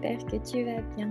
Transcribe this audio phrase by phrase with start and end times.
[0.00, 1.08] J'espère que tu vas bien.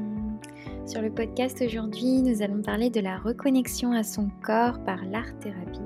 [0.86, 5.82] Sur le podcast aujourd'hui, nous allons parler de la reconnexion à son corps par l'art-thérapie.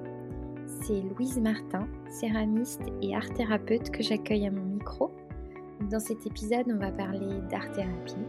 [0.83, 5.09] C'est Louise Martin, céramiste et art-thérapeute que j'accueille à mon micro.
[5.89, 8.25] Dans cet épisode, on va parler d'art-thérapie,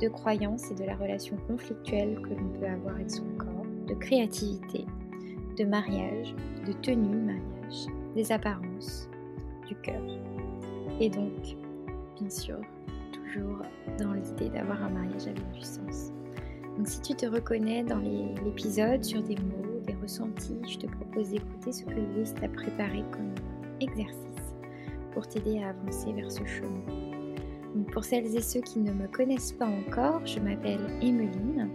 [0.00, 3.94] de croyances et de la relation conflictuelle que l'on peut avoir avec son corps, de
[3.94, 4.86] créativité,
[5.58, 6.34] de mariage,
[6.66, 9.10] de tenue de mariage, des apparences,
[9.66, 10.02] du cœur.
[10.98, 11.56] Et donc,
[12.18, 12.56] bien sûr,
[13.98, 16.12] dans l'idée d'avoir un mariage avec du sens.
[16.76, 21.30] Donc si tu te reconnais dans l'épisode sur des mots, des ressentis, je te propose
[21.30, 23.34] d'écouter ce que Louise t'a préparé comme
[23.80, 24.54] exercice
[25.12, 26.82] pour t'aider à avancer vers ce chemin.
[27.92, 31.68] Pour celles et ceux qui ne me connaissent pas encore, je m'appelle Emeline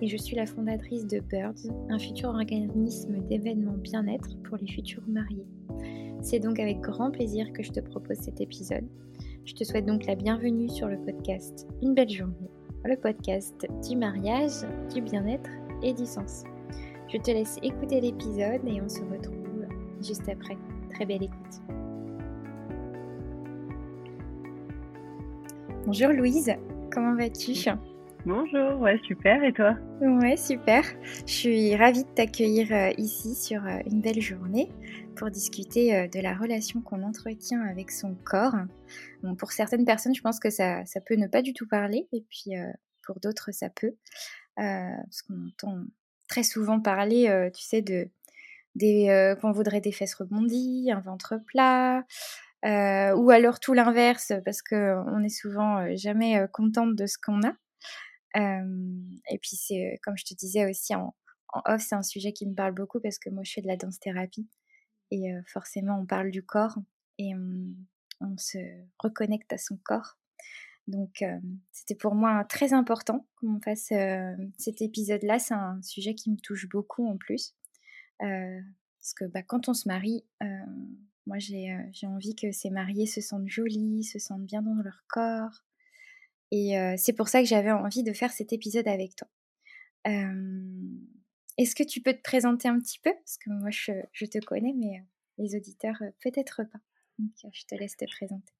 [0.00, 5.06] et je suis la fondatrice de Birds, un futur organisme d'événements bien-être pour les futurs
[5.06, 5.46] mariés.
[6.22, 8.86] C'est donc avec grand plaisir que je te propose cet épisode
[9.44, 12.50] je te souhaite donc la bienvenue sur le podcast Une belle journée,
[12.84, 15.50] le podcast du mariage, du bien-être
[15.82, 16.44] et du sens.
[17.08, 19.66] Je te laisse écouter l'épisode et on se retrouve
[20.02, 20.56] juste après.
[20.90, 21.60] Très belle écoute.
[25.86, 26.52] Bonjour Louise,
[26.92, 27.70] comment vas-tu?
[28.26, 29.74] Bonjour, ouais, super, et toi?
[30.02, 30.84] Ouais, super.
[31.26, 34.70] Je suis ravie de t'accueillir euh, ici sur euh, une belle journée
[35.16, 38.56] pour discuter euh, de la relation qu'on entretient avec son corps.
[39.22, 42.22] Bon, pour certaines personnes, je pense que ça, peut ne pas du tout parler, et
[42.28, 42.52] puis
[43.02, 43.94] pour d'autres, ça peut.
[44.56, 45.84] parce qu'on entend
[46.28, 48.10] très souvent parler, tu sais, de
[49.36, 52.04] qu'on voudrait des fesses rebondies, un ventre plat,
[52.64, 57.54] ou alors tout l'inverse, parce qu'on est souvent jamais contente de ce qu'on a
[58.34, 61.14] et puis c'est comme je te disais aussi en,
[61.66, 63.76] off, c'est un sujet qui me parle beaucoup parce que moi je fais de la
[63.76, 64.48] danse thérapie
[65.10, 66.78] et forcément on parle du corps
[67.18, 68.58] et on, se
[68.98, 70.18] reconnecte à son corps.
[70.86, 71.24] Donc
[71.72, 73.92] c'était pour moi très important qu'on fasse
[74.58, 75.38] cet épisode-là.
[75.38, 77.54] C'est un sujet qui me touche beaucoup en plus.
[78.18, 80.24] parce que bah, quand on se marie,
[81.26, 85.64] moi j'ai envie que ces mariés se sentent jolis, se sentent bien dans leur corps,
[86.50, 89.28] et c'est pour ça que j'avais envie de faire cet épisode avec toi.
[91.58, 93.12] Est-ce que tu peux te présenter un petit peu?
[93.12, 95.02] Parce que moi, je, te connais, mais
[95.38, 96.78] les auditeurs, peut-être pas.
[97.18, 98.52] Donc, je te laisse te présenter.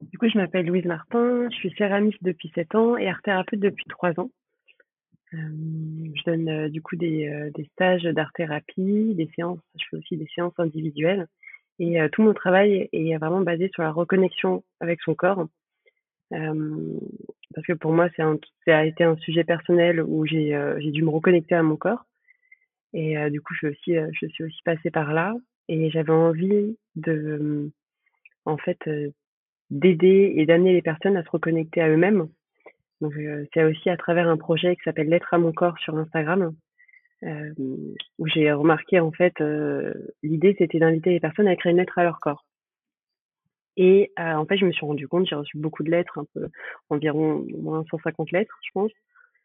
[0.00, 3.60] Du coup, je m'appelle Louise Martin, je suis céramiste depuis 7 ans et art thérapeute
[3.60, 4.30] depuis 3 ans.
[5.32, 10.58] je donne du coup des, des stages d'art-thérapie, des séances, je fais aussi des séances
[10.58, 11.26] individuelles.
[11.78, 15.46] Et tout mon travail est vraiment basé sur la reconnexion avec son corps
[16.30, 18.22] parce que pour moi, c'est
[18.64, 22.06] ça a été un sujet personnel où j'ai j'ai dû me reconnecter à mon corps.
[22.92, 25.34] Et du coup, je, aussi, je suis aussi passée par là.
[25.68, 27.70] Et j'avais envie de,
[28.44, 28.78] en fait,
[29.70, 32.28] d'aider et d'amener les personnes à se reconnecter à eux-mêmes.
[33.00, 33.14] Donc,
[33.54, 36.54] c'est aussi à travers un projet qui s'appelle L'être à mon corps sur Instagram,
[37.22, 37.52] euh,
[38.18, 39.34] où j'ai remarqué, en fait,
[40.22, 42.44] l'idée, c'était d'inviter les personnes à créer une lettre à leur corps.
[43.76, 46.26] Et euh, en fait, je me suis rendu compte, j'ai reçu beaucoup de lettres, un
[46.34, 46.48] peu,
[46.88, 48.90] environ moins 150 lettres, je pense.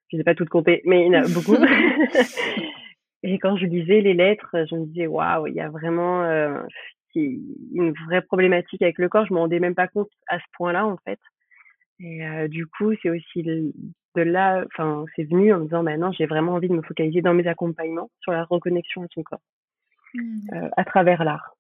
[0.10, 1.56] Je ne sais pas toutes compter, mais il y en a beaucoup.
[3.24, 6.62] et quand je lisais les lettres, je me disais, waouh, il y a vraiment euh,
[7.16, 9.26] une vraie problématique avec le corps.
[9.26, 11.20] Je me rendais même pas compte à ce point-là, en fait.
[12.00, 13.74] Et euh, du coup, c'est aussi de
[14.22, 17.34] là, enfin, c'est venu en me disant, maintenant, j'ai vraiment envie de me focaliser dans
[17.34, 19.42] mes accompagnements sur la reconnexion à son corps,
[20.14, 20.70] mmh.
[20.76, 21.56] à travers l'art.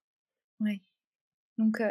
[0.59, 0.79] Ouais.
[1.57, 1.81] Donc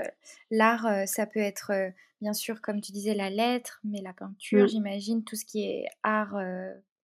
[0.50, 1.72] l'art, ça peut être
[2.20, 4.68] bien sûr, comme tu disais, la lettre, mais la peinture, mmh.
[4.68, 6.36] j'imagine, tout ce qui est art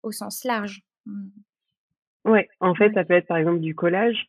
[0.02, 0.82] au sens large.
[1.06, 1.28] Mmh.
[2.24, 4.28] Ouais, en fait, ça peut être par exemple du collage,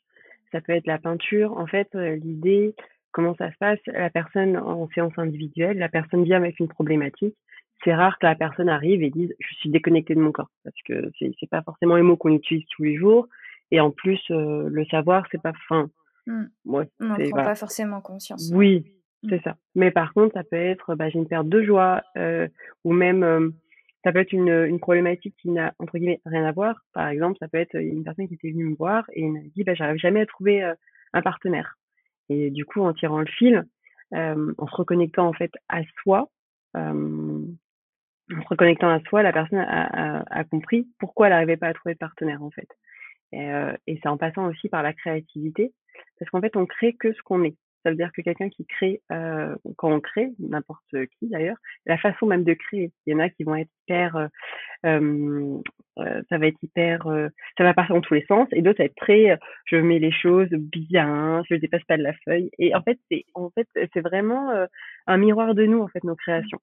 [0.51, 1.57] ça peut être la peinture.
[1.57, 2.75] En fait, l'idée,
[3.11, 7.35] comment ça se passe, la personne en séance individuelle, la personne vient avec une problématique.
[7.83, 10.75] C'est rare que la personne arrive et dise je suis déconnectée de mon corps parce
[10.85, 13.27] que c'est c'est pas forcément les mots qu'on utilise tous les jours
[13.71, 15.89] et en plus le savoir c'est pas fin
[16.27, 16.43] Mmh.
[16.65, 18.51] On n'en prend pas forcément conscience.
[18.53, 18.85] Oui,
[19.23, 19.29] mmh.
[19.29, 19.57] c'est ça.
[19.75, 22.47] Mais par contre, ça peut être, bah, j'ai une perte de joie, euh,
[22.83, 23.53] ou même,
[24.03, 26.83] ça peut être une, une problématique qui n'a, entre guillemets, rien à voir.
[26.93, 29.63] Par exemple, ça peut être une personne qui était venue me voir et m'a dit,
[29.63, 30.63] bah, j'arrive jamais à trouver
[31.13, 31.77] un partenaire.
[32.29, 33.65] Et du coup, en tirant le fil,
[34.13, 36.29] en se reconnectant en fait à soi,
[36.73, 36.93] en
[38.29, 41.73] se reconnectant à soi, la personne a, a, a compris pourquoi elle n'arrivait pas à
[41.73, 42.67] trouver de partenaire en fait.
[43.33, 43.49] Et,
[43.87, 45.73] et c'est en passant aussi par la créativité,
[46.19, 47.55] parce qu'en fait, on crée que ce qu'on est.
[47.83, 51.57] Ça veut dire que quelqu'un qui crée, euh, quand on crée, n'importe qui d'ailleurs,
[51.87, 52.91] la façon même de créer.
[53.07, 54.27] Il y en a qui vont être hyper, euh,
[54.85, 57.07] euh, ça va être hyper,
[57.57, 59.97] ça va partir dans tous les sens, et d'autres ça va être très, je mets
[59.97, 62.51] les choses bien, je ne dépasse pas de la feuille.
[62.59, 64.51] Et en fait, c'est, en fait, c'est vraiment
[65.07, 66.59] un miroir de nous en fait nos créations.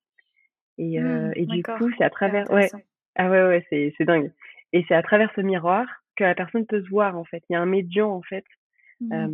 [0.78, 2.70] Et, Mmh, et du coup, c'est à travers ouais,
[3.16, 4.30] ah ouais, ouais, c'est c'est dingue
[4.72, 5.86] et c'est à travers ce miroir
[6.18, 7.42] que la personne peut se voir, en fait.
[7.50, 8.44] Il y a un médium, en fait,
[9.00, 9.32] Mmh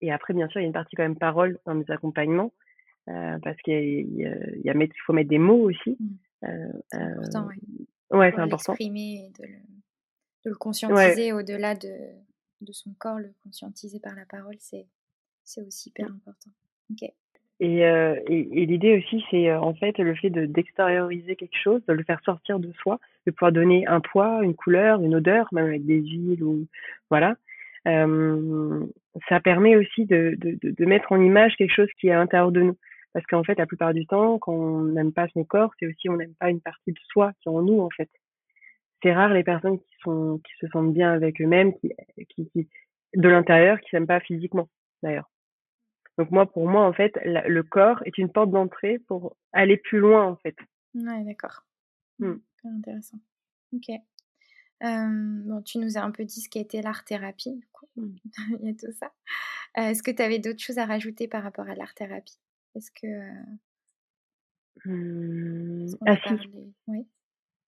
[0.00, 2.52] et après, bien sûr, il y a une partie quand même parole dans mes accompagnements,
[3.08, 4.74] heu, parce qu'il y a il y a
[5.06, 6.16] faut mettre des mots aussi, Mmh.
[6.44, 7.60] heu C'est important, ouais.
[8.10, 8.78] ouais, c'est important.
[8.78, 9.58] l'exprimer et de le
[10.44, 10.56] de le
[10.88, 11.20] Ouais.
[11.20, 12.14] conscientiser au-delà de
[12.62, 14.88] de son corps, le conscientiser par la parole, c'est
[15.44, 16.14] c'est aussi hyper Mmh.
[16.14, 16.52] important.
[16.92, 17.10] OK.
[17.60, 21.92] Et et et l'idée aussi, c'est, en fait, le fait de d'extérioriser quelque chose, de
[21.92, 25.66] le faire sortir de soi, de pouvoir donner un poids, une couleur, une odeur, même
[25.66, 26.66] avec des huiles ou
[27.10, 27.36] voilà.
[27.84, 32.62] Ça permet aussi de de mettre en image quelque chose qui est à l'intérieur de
[32.62, 32.76] nous.
[33.12, 36.08] Parce qu'en fait, la plupart du temps, quand on n'aime pas son corps, c'est aussi
[36.08, 38.08] on n'aime pas une partie de soi qui est en nous, en fait.
[39.02, 41.92] C'est rare les personnes qui sont qui se sentent bien avec eux-mêmes, qui
[42.28, 42.68] qui qui
[43.16, 44.68] de l'intérieur, qui s'aiment pas physiquement,
[45.02, 45.28] d'ailleurs.
[46.18, 49.76] Donc moi, pour moi, en fait, la le corps est une porte d'entrée pour aller
[49.76, 50.56] plus loin, en fait.
[50.94, 51.64] Ouais, d'accord.
[52.18, 52.34] Mmh,
[52.64, 53.18] Intéressant.
[53.74, 53.90] OK.
[54.82, 58.16] Bon, tu nous as un peu dit ce qu'était l'art-thérapie, du coup, Mmh.
[58.62, 59.12] il y a tout ça.
[59.78, 62.38] Heu, est-ce que tu avais d'autres choses à rajouter par rapport à l'art-thérapie?
[62.76, 63.58] Est-ce que, heu
[64.84, 66.38] Mmh, ah si,
[66.86, 67.06] oui?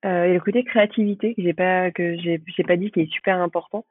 [0.04, 3.12] heu, et le côté créativité que j'ai pas que j'ai j'ai pas dit, qui est
[3.12, 3.86] super important,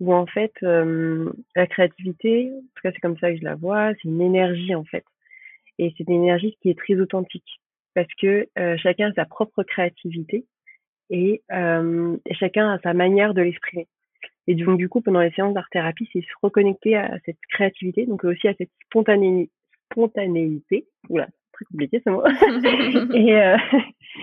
[0.00, 3.92] où en fait, la créativité, en tout cas, c'est comme ça que je la vois,
[3.94, 5.04] c'est une énergie, en fait
[5.78, 7.60] et c'est une énergie qui est très authentique
[7.96, 10.44] parce que, heu, chacun a sa propre créativité
[11.10, 13.88] et hem, chacun a sa manière de l'exprimer
[14.46, 18.22] et donc du coup, pendant les séances d'art-thérapie, c'est se reconnecter à cette créativité, donc
[18.24, 19.50] aussi à cette spontané
[19.90, 20.86] spontanéité.
[21.08, 22.22] Ouh là, très compliqué ce mot
[23.14, 23.32] et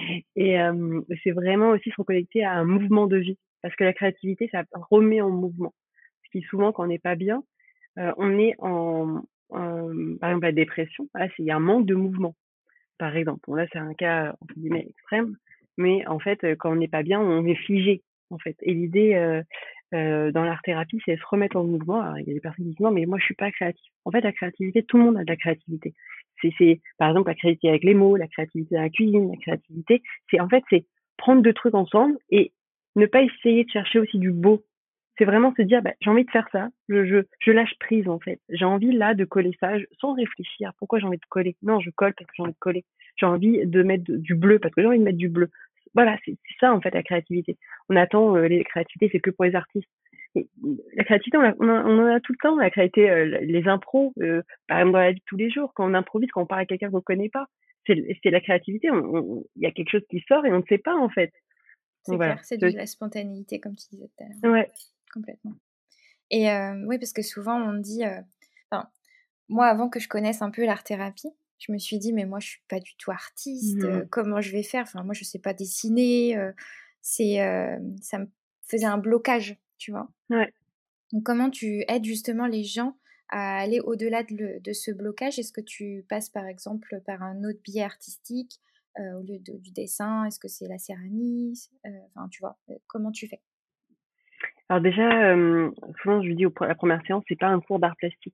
[0.36, 3.94] et hem, c'est vraiment aussi se reconnecter à un mouvement de vie parce que la
[3.94, 5.74] créativité, ça remet en mouvement.
[6.25, 7.44] Ce qui souvent, quand on n'est pas bien,
[7.98, 11.96] on est en en par exemple, la dépression, c'est il y a un manque de
[11.96, 12.36] mouvement,
[13.00, 13.42] par exemple.
[13.48, 15.36] Bon là, c'est un cas entre guillemets «extrême»,
[15.78, 18.74] mais en fait, heu, quand on n'est pas bien, on est figé, en fait et
[18.74, 19.44] l'idée, heu
[19.95, 22.01] heu, dans l'art-thérapie, c'est se remettre en mouvement.
[22.01, 23.86] Alors il y a des personnes qui disent: «Non, mais moi je suis pas créatif».
[24.06, 25.94] En fait, la créativité, tout le monde a de la créativité.
[26.60, 30.01] C'est par exemple la créativité avec les mots, la créativité dans la cuisine, la créativité,
[30.31, 30.86] c'est en fait, c'est
[31.18, 32.51] prendre 2 trucs ensemble et
[32.98, 34.63] ne pas essayer de chercher aussi du beau.
[35.18, 38.07] C'est vraiment se dire: «Bah, j'ai envie de faire ça, je je je lâche prise,
[38.07, 38.39] en fait.
[38.50, 40.71] J'ai envie là de coller ça», sans réfléchir.
[40.80, 41.56] Pourquoi j'ai envie de coller?
[41.62, 42.83] Non, je colle parce que j'ai envie de coller.
[43.18, 45.50] J'ai envie de mettre du bleu parce que j'ai envie de mettre du bleu.
[45.94, 47.57] Voilà, c'est ça, en fait, la créativité.
[47.89, 49.89] On attend, heu, les créativités, c'est que pour les artistes.
[50.36, 50.48] Et
[50.95, 52.56] la créativité, on, a, on en a tout le temps.
[52.56, 55.71] La créativité, euh, les impros, euh, par exemple dans la vie de tous les jours,
[55.75, 57.45] quand on improvise, quand on parle à quelqu'un qu'on ne connaît pas,
[57.86, 58.88] c'est la créativité.
[58.88, 61.31] Il y a quelque chose qui sort et on ne sait pas en fait.
[62.01, 64.54] C'est clair, c'est de la spontanéité, comme tu disais tout à l'heure.
[64.54, 64.71] Ouais.
[65.13, 65.54] Complètement.
[66.31, 68.19] Et euh, oui, parce que souvent on dit, euh,
[68.71, 68.89] enfin,
[69.50, 71.30] moi avant que je connaisse un peu l'art-thérapie,
[71.60, 74.07] je me suis dit, mais moi je suis pas du tout artiste, Mmh.
[74.10, 74.83] comment je vais faire?
[74.83, 76.36] Enfin, moi je sais pas dessiner,
[77.01, 77.38] c'est,
[78.01, 78.27] ça me
[78.63, 80.10] faisait un blocage, tu vois?
[80.30, 80.51] Ouais.
[81.13, 82.98] Donc comment tu aides justement les gens
[83.30, 85.38] à aller au-delà de, le, de, ce blocage?
[85.39, 88.60] Est-ce que tu passes par exemple par un autre biais artistique
[89.00, 90.25] euh, au lieu de, du dessin?
[90.25, 91.70] Est-ce que c'est la céramique?
[91.86, 93.41] Euh, Enfin, tu vois, comment tu fais?
[94.74, 95.70] Alors déjà, euh,
[96.01, 98.34] souvent je lui dis la première séance, c'est pas un cours d'art plastique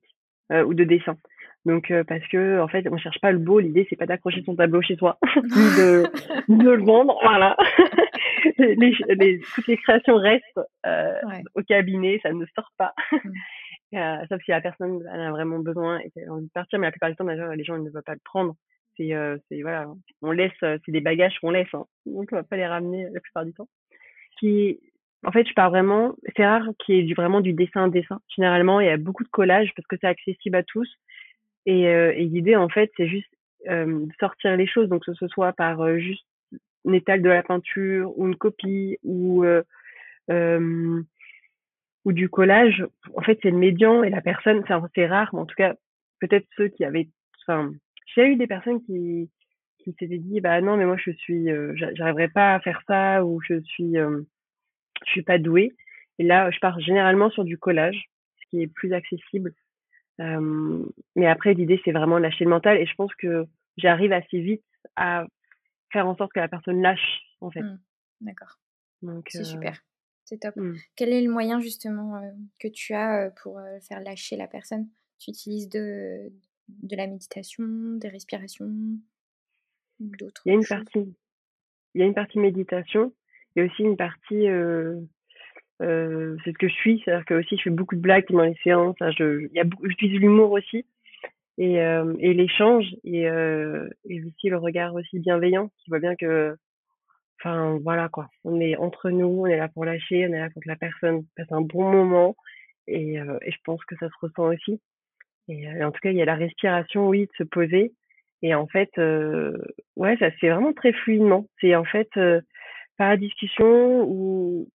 [0.50, 1.18] euh, ou de dessin.
[1.66, 3.60] Donc euh, parce que en fait, on cherche pas le beau.
[3.60, 5.42] L'idée c'est pas d'accrocher son tableau chez soi, ni
[5.76, 6.04] de,
[6.48, 7.18] de le vendre.
[7.22, 7.58] Voilà.
[8.58, 11.42] les, les, toutes les créations restent ouais.
[11.56, 12.94] au cabinet, ça ne sort pas.
[13.12, 13.96] Mm.
[13.98, 16.78] euh, sauf si la personne elle a vraiment besoin et qu'elle a envie de partir.
[16.78, 18.56] Mais la plupart du temps, d'ailleurs, les gens ils ne veulent pas le prendre.
[18.96, 19.12] C'est,
[19.50, 19.88] c'est voilà,
[20.22, 21.72] on laisse, c'est des bagages qu'on laisse.
[21.74, 21.84] Hein.
[22.06, 23.68] Donc on va pas les ramener la plupart du temps.
[24.38, 24.80] Qui,
[25.24, 26.14] en fait, je parle vraiment.
[26.36, 28.20] C'est rare qu'il y ait vraiment du dessin dessin.
[28.34, 30.88] Généralement, il y a beaucoup de collages parce que c'est accessible à tous.
[31.66, 33.28] Et, euh, l'idée, en fait, c'est juste
[33.68, 34.88] euh, sortir les choses.
[34.88, 36.24] Donc que ce soit par euh, juste
[36.86, 39.44] une étale de la peinture ou une copie ou
[42.06, 42.86] ou du collage.
[43.14, 44.64] En fait, c'est le médian et la personne.
[44.94, 45.74] C'est rare, mais en tout cas,
[46.20, 47.08] peut-être ceux qui avaient.
[47.42, 47.70] Enfin,
[48.14, 49.30] j'ai eu des personnes qui
[49.78, 53.40] qui s'étaient dit bah non mais moi je suis j'arriverai pas à faire ça ou
[53.40, 53.96] je suis
[55.06, 55.72] je suis pas douée.
[56.18, 59.54] Et là je pars généralement sur du collage ce qui est plus accessible.
[60.20, 60.84] Euh,
[61.16, 62.78] mais après l'idée c'est vraiment lâcher le mental.
[62.78, 64.64] Et je pense que j'arrive assez vite
[64.96, 65.26] à
[65.92, 67.62] faire en sorte que la personne lâche en fait.
[67.62, 67.78] Mmh,
[68.20, 68.58] d'accord.
[69.28, 69.80] C'est super.
[70.24, 70.54] C'est top.
[70.56, 70.74] mmh.
[70.94, 72.30] quel est le moyen justement euh,
[72.60, 74.88] que tu as euh, pour faire lâcher la personne?
[75.18, 76.30] Tu utilises de
[76.82, 77.64] de la méditation
[77.96, 78.70] des respirations
[79.98, 80.78] d'autres il y a une choses?
[80.78, 81.14] partie.
[81.94, 83.12] Il y a une partie méditation
[83.56, 84.96] et aussi une partie euh,
[85.82, 88.00] euh, c'est ce que je suis c'est à dire que aussi je fais beaucoup de
[88.00, 90.84] blagues pendant les séances je il y a j'utilise l'humour aussi.
[91.58, 96.56] Et, et l'échange et, et aussi le regard aussi bienveillant qui voit bien que
[97.38, 98.30] enfin voilà quoi.
[98.44, 100.76] On est entre nous on est là pour lâcher on est là pour que la
[100.76, 102.34] personne passe un bon moment
[102.86, 104.80] et, et je pense que ça se ressent aussi.
[105.48, 107.92] Et, en tout cas il y a la respiration oui de se poser.
[108.40, 108.90] Et en fait
[109.96, 111.46] ouais ça se fait vraiment très fluidement.
[111.60, 112.08] C'est en fait
[113.00, 114.68] pas la discussion ou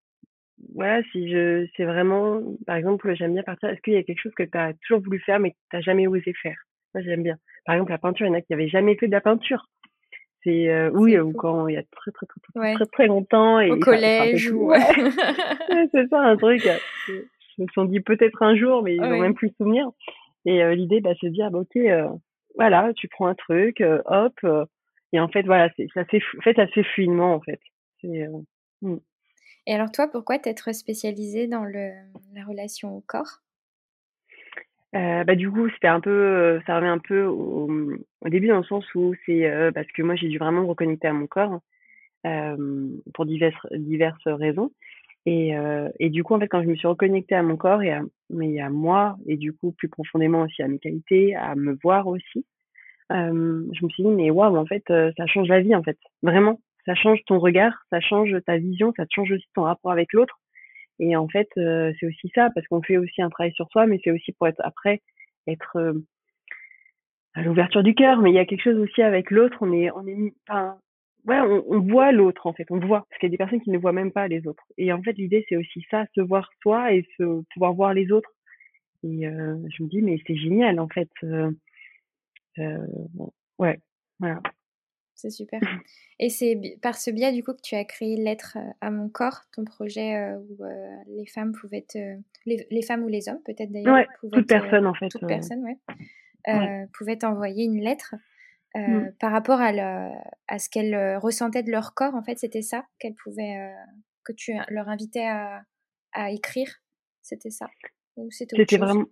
[0.74, 4.20] voilà, si je c'est vraiment par exemple, j'aime bien partir est-ce qu'il y a quelque
[4.20, 6.58] chose que tu as toujours voulu faire mais que tu as jamais osé faire?
[6.92, 7.36] Moi, j'aime bien.
[7.64, 9.66] Par exemple, la peinture, il y en a qui avaient jamais fait de la peinture.
[10.42, 13.60] C'est euh, oui, ou quand il y a très très très très, très, très longtemps
[13.60, 14.80] et au collège ou ouais.
[15.92, 16.68] c'est ça un truc.
[17.06, 19.88] Je me suis dit peut-être un jour mais ils n'ont même plus le souvenir.
[20.46, 22.08] Et euh, l'idée bah c'est de dire bah, OK euh,
[22.56, 24.34] voilà, tu prends un truc, hop
[25.12, 27.60] et en fait voilà, c'est ça fait en fait ça fait fluidement en fait.
[28.06, 28.28] C'est
[28.82, 28.96] mmh.
[29.66, 31.90] Et alors toi, pourquoi t'être spécialisée dans le,
[32.34, 33.40] la relation au corps?
[34.94, 37.68] Euh, bah, du coup, c'était un peu, euh, ça revient un peu au,
[38.20, 40.68] au début dans le sens où c'est euh, parce que moi j'ai dû vraiment me
[40.68, 41.60] reconnecter à mon corps
[42.26, 44.70] euh, pour diverses, diverses raisons.
[45.28, 45.54] Et,
[45.98, 48.00] et du coup, en fait, quand je me suis reconnectée à mon corps et à,
[48.30, 52.06] mais à moi, et du coup plus profondément aussi à mes qualités, à me voir
[52.06, 52.46] aussi,
[53.10, 56.60] je me suis dit mais waouh, en fait, ça change la vie en fait, vraiment
[56.86, 60.40] ça change ton regard, ça change ta vision, ça change aussi ton rapport avec l'autre.
[60.98, 63.86] Et en fait, euh, c'est aussi ça, parce qu'on fait aussi un travail sur soi,
[63.86, 65.02] mais c'est aussi pour être après,
[65.46, 65.92] être euh,
[67.34, 68.22] à l'ouverture du cœur.
[68.22, 70.78] Mais il y a quelque chose aussi avec l'autre, on est, on est, enfin,
[71.26, 73.70] ouais, on, voit l'autre en fait, on voit, parce qu'il y a des personnes qui
[73.70, 74.64] ne voient même pas les autres.
[74.78, 78.10] Et en fait, l'idée c'est aussi ça, se voir soi et se pouvoir voir les
[78.12, 78.30] autres.
[79.02, 81.10] Et euh, je me dis, mais c'est génial en fait.
[83.58, 83.80] Ouais,
[84.18, 84.40] voilà
[85.16, 85.60] c'est super.
[86.18, 89.40] Et c'est par ce biais, du coup, que tu as créé Lettre à mon corps,
[89.52, 91.98] ton projet euh, où euh, les femmes pouvaient être.
[92.44, 93.94] les, femmes ou les hommes, peut-être d'ailleurs.
[93.94, 95.08] Ouais, toute personne, en fait.
[95.08, 95.78] Toute personne, ouais.
[96.46, 96.86] ouais.
[96.92, 98.14] pouvaient envoyer une lettre
[98.74, 99.12] mmh.
[99.18, 99.72] par rapport à,
[100.48, 102.38] à ce qu'elles ressentaient de leur corps, en fait.
[102.38, 103.72] C'était ça qu'elles pouvaient.
[104.24, 105.62] que tu leur invitais à,
[106.12, 106.68] à écrire
[107.22, 107.68] C'était ça?
[108.16, 109.06] Ou c'était vraiment.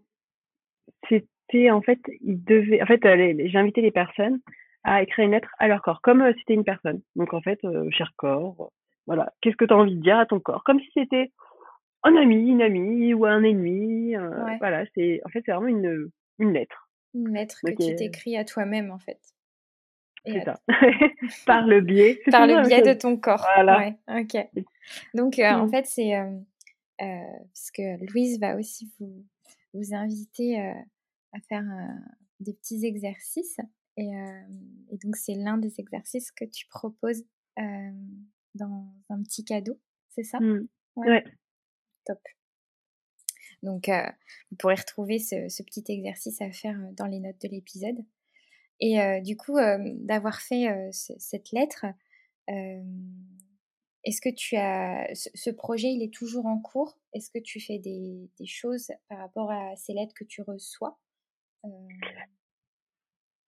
[1.08, 2.82] C'était, en fait, ils devaient.
[2.82, 4.40] En fait, j'ai invité les personnes
[4.84, 7.00] à écrire une lettre à leur corps, comme euh, si c'était une personne.
[7.16, 8.70] Donc en fait, euh, cher corps,
[9.06, 11.32] voilà, qu'est-ce que tu as envie de dire à ton corps, comme si c'était
[12.02, 14.14] un ami, une amie ou un ennemi.
[14.14, 16.90] Euh, voilà, c'est en fait c'est vraiment une une lettre.
[17.14, 19.18] Une lettre que tu t'écris à toi-même en fait.
[20.26, 20.58] C'est ça.
[21.46, 22.20] Par le biais.
[22.30, 23.46] Par le biais de ton corps.
[23.54, 23.78] Voilà.
[23.78, 24.64] Ouais, ok.
[25.14, 25.70] Donc en mmh.
[25.70, 26.12] fait c'est
[26.98, 29.24] parce que Louise va aussi vous
[29.72, 31.64] vous inviter à faire
[32.40, 33.58] des petits exercices
[33.96, 34.10] et,
[34.90, 37.24] et donc, c'est l'un des exercices que tu proposes
[38.54, 39.78] dans un petit cadeau,
[40.10, 40.40] c'est ça?
[40.40, 40.68] Mmh.
[40.96, 41.24] ouais.
[42.04, 42.20] Top.
[43.62, 48.04] Donc, vous pourrez retrouver ce, ce, petit exercice à faire dans les notes de l'épisode.
[48.80, 51.86] Et du coup, d'avoir fait cette lettre,
[54.04, 55.08] est-ce que tu as.
[55.14, 56.98] Ce, ce, projet, il est toujours en cours?
[57.14, 60.98] Est-ce que tu fais des, des, choses par rapport à ces lettres que tu reçois?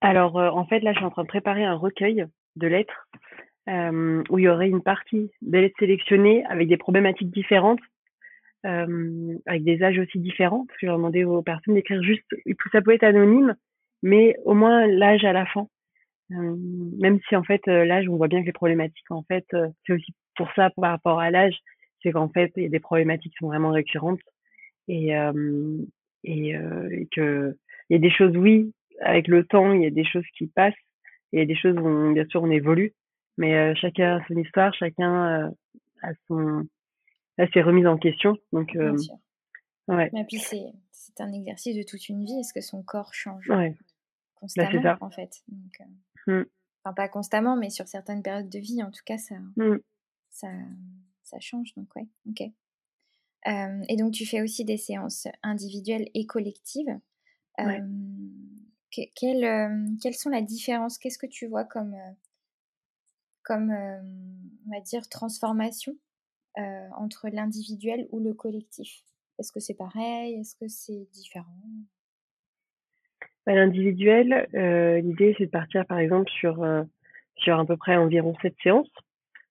[0.07, 3.09] Alors, euh, en fait, là, je suis en train de préparer un recueil de lettres
[3.69, 7.81] euh, où il y aurait une partie des lettres sélectionnées avec des problématiques différentes,
[8.67, 12.23] euh, avec des âges aussi différents, parce que j'ai demandé aux personnes d'écrire juste,
[12.71, 13.57] ça peut être anonyme,
[14.05, 15.67] mais au moins l'âge à la fin.
[16.31, 19.45] même si en fait l'âge, on voit bien que les problématiques, en fait,
[19.87, 21.59] c'est aussi pour ça par rapport à l'âge,
[22.05, 24.21] c'est qu'en fait il y a des problématiques qui sont vraiment récurrentes
[24.87, 25.13] et
[26.25, 27.57] et, et que
[27.89, 30.47] il y a des choses oui avec le temps, il y a des choses qui
[30.47, 30.75] passent,
[31.33, 32.95] et il y a des choses où, bien sûr, on évolue,
[33.37, 35.51] mais euh, chacun a son histoire, chacun euh,
[36.03, 36.67] a son
[37.39, 38.37] a ses remises en question.
[38.53, 39.15] Donc, euh, bien sûr.
[39.89, 40.11] Ouais.
[40.17, 42.41] Et puis c'est c'est un exercice de toute une vie.
[42.41, 43.71] Est-ce que son corps change ouais.
[43.71, 43.85] Bah,
[44.35, 45.43] constamment en fait?
[45.49, 45.79] Donc,
[46.27, 46.43] mmh.
[46.83, 49.79] Enfin pas constamment, mais sur certaines périodes de vie, en tout cas, ça mmh.
[50.31, 50.49] ça
[51.23, 51.73] ça change.
[51.77, 52.51] Donc ouais, ok.
[53.89, 56.99] et donc tu fais aussi des séances individuelles et collectives.
[57.59, 57.81] Ouais
[58.91, 59.69] quelle, euh,
[60.03, 62.13] quelles sont les différences Qu'est-ce que tu vois comme, euh,
[63.43, 64.01] comme euh,
[64.67, 65.97] on va dire, transformation
[66.97, 69.03] entre l'individuel ou le collectif?
[69.39, 70.41] Est-ce que c'est pareil?
[70.41, 71.53] Est-ce que c'est différent?
[73.45, 74.49] Bah, L'individuel,
[75.05, 76.67] l'idée c'est de partir par exemple sur,
[77.37, 78.91] sur à peu près environ 7 séances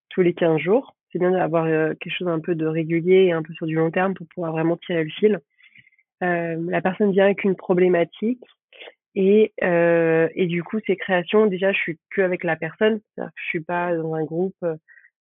[0.09, 0.95] tous les 15 jours.
[1.11, 1.67] C'est bien d'avoir
[1.99, 4.51] quelque chose un peu de régulier et un peu sur du long terme pour pouvoir
[4.51, 5.39] vraiment tirer le fil.
[6.21, 8.41] la personne vient avec une problématique
[9.15, 12.99] et, euh, et du coup, ces créations, déjà, je suis que avec la personne.
[13.17, 14.57] je suis pas dans un groupe,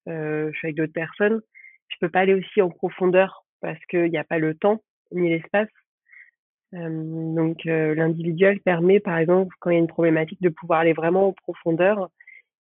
[0.09, 1.43] euh, je suis avec d'autres personnes.
[1.89, 4.83] Je peux pas aller aussi en profondeur parce qu'il n'y a pas le temps
[5.13, 5.69] ni l'espace.
[6.73, 11.29] donc l'individuel permet, par exemple, quand il y a une problématique, de pouvoir aller vraiment
[11.29, 12.09] en profondeur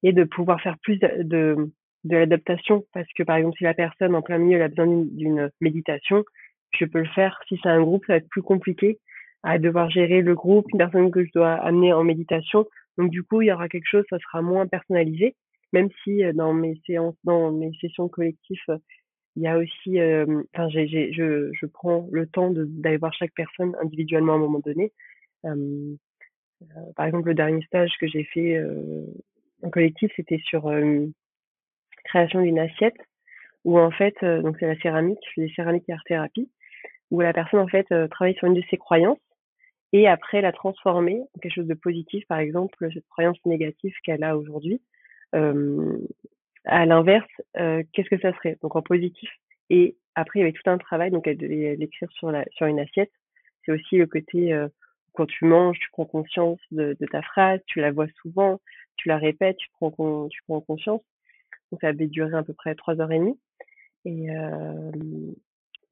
[0.02, 2.84] et de pouvoir faire plus de, de, l'adaptation.
[2.92, 6.24] Parce que, par exemple, si la personne en plein milieu a besoin d'une méditation,
[6.72, 7.40] je peux le faire.
[7.48, 8.98] Si c'est un groupe, ça va être plus compliqué
[9.42, 12.66] à devoir gérer le groupe, une personne que je dois amener en méditation.
[12.98, 15.34] Donc du coup, il y aura quelque chose, ça sera moins personnalisé,
[15.72, 18.78] même si euh, dans mes séances, dans mes sessions collectives, euh,
[19.36, 23.14] il y a aussi, euh, enfin, j'ai, j'ai, je, je prends le temps d'aller voir
[23.14, 24.92] chaque personne individuellement à un moment donné.
[25.46, 25.94] Euh,
[26.96, 28.62] par exemple, le dernier stage que j'ai fait
[29.62, 30.70] en collectif, c'était sur
[32.04, 32.94] création d'une assiette
[33.64, 36.50] où en fait, donc c'est la céramique, je fais des céramiques et art thérapie,
[37.10, 39.18] où la personne en fait travaille sur une de ses croyances
[39.92, 44.24] et après la transformer en quelque chose de positif, par exemple, cette croyance négative qu'elle
[44.24, 44.80] a aujourd'hui.
[45.34, 45.98] Euh,
[46.64, 48.58] à l'inverse, qu'est-ce que ça serait?
[48.62, 49.28] Donc en positif.
[49.68, 53.10] Et après, il y avait tout un travail, donc elle devait l'écrire sur, une assiette.
[53.64, 54.68] C'est aussi le côté, euh,
[55.14, 58.60] quand tu manges, tu prends conscience de, ta phrase, tu la vois souvent,
[58.96, 61.02] tu la répètes, tu prends, tu prends conscience.
[61.70, 63.38] Donc ça avait duré à peu près trois heures et demie.
[64.04, 64.28] Et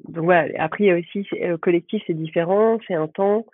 [0.09, 3.47] donc voilà, après il y a aussi, le collectif c'est différent, c'est un temps,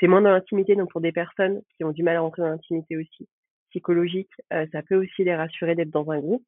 [0.00, 2.50] c'est moins dans l'intimité, donc pour des personnes qui ont du mal à rentrer dans
[2.50, 3.28] l'intimité aussi
[3.70, 6.46] psychologique, euh, ça peut aussi les rassurer d'être dans un groupe.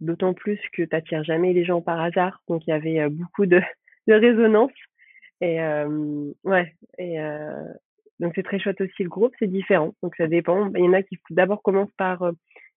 [0.00, 3.08] D'autant plus que tu n'attires jamais les gens par hasard, donc il y avait euh,
[3.10, 3.60] beaucoup de,
[4.06, 4.72] de résonance.
[5.42, 5.58] Et
[6.44, 7.16] ouais, et
[8.18, 10.70] donc c'est très chouette aussi le groupe, c'est différent, donc ça dépend.
[10.74, 12.30] Il y en a qui d'abord commencent par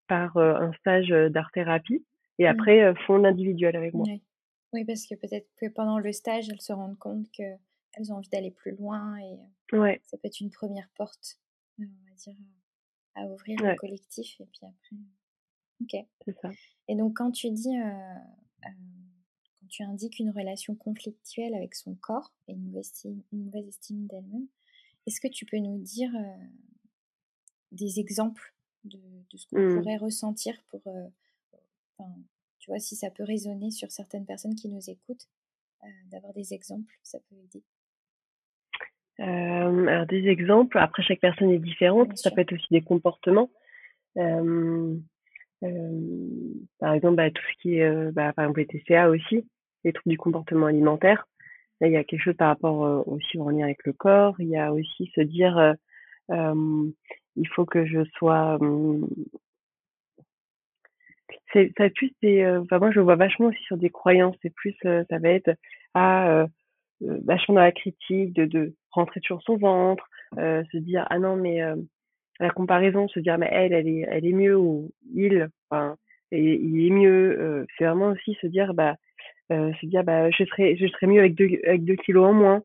[0.07, 2.05] par un stage d'art thérapie
[2.39, 2.47] et mmh.
[2.47, 4.05] après font l'individuel avec moi.
[4.71, 4.85] Oui.
[4.85, 7.43] parce que peut-être que pendant le stage, elles se rendent compte que
[7.93, 9.39] elles ont envie d'aller plus loin et
[9.75, 10.01] ouais.
[10.03, 11.39] ça peut être une première porte,
[11.79, 12.35] on va dire,
[13.15, 14.95] à ouvrir le collectif et puis après.
[15.81, 16.07] Ok.
[16.25, 16.51] C'est ça.
[16.87, 17.75] Et donc quand tu dis,
[18.61, 23.67] quand tu indiques une relation conflictuelle avec son corps et une mauvaise estime, une mauvaise
[23.67, 24.47] estime d'elle-même,
[25.05, 26.11] est-ce que tu peux nous dire
[27.71, 29.77] des exemples de, de ce qu'on mmh.
[29.77, 30.81] pourrait ressentir pour,
[32.59, 35.27] tu vois, si ça peut résonner sur certaines personnes qui nous écoutent,
[36.05, 37.61] d'avoir des exemples, ça peut aider?
[39.19, 43.51] Euh, alors des exemples, après chaque personne est différente, ça peut être aussi des comportements.
[44.17, 44.95] Euh,
[45.63, 49.47] euh, par exemple, bah, tout ce qui est, euh, bah, par exemple les TCA aussi,
[49.83, 51.27] les troubles du comportement alimentaire.
[51.79, 54.35] Là, il y a quelque chose par rapport euh, aussi en lien avec le corps.
[54.39, 55.75] Il y a aussi se dire,
[56.29, 58.57] il faut que je sois
[61.51, 64.53] c'est ça plus des enfin moi je le vois vachement aussi sur des croyances c'est
[64.53, 65.51] plus ça va être
[65.93, 66.47] ah euh,
[67.25, 71.35] vachement dans la critique, de, de rentrer sur son ventre, euh, se dire ah non
[71.35, 71.75] mais euh,
[72.39, 75.95] la comparaison, se dire mais elle elle est elle est mieux ou il enfin
[76.31, 77.39] et, il est mieux.
[77.39, 78.95] Euh, c'est vraiment aussi se dire bah
[79.49, 82.61] se dire bah je serais je serais mieux avec deux avec deux kilos en moins.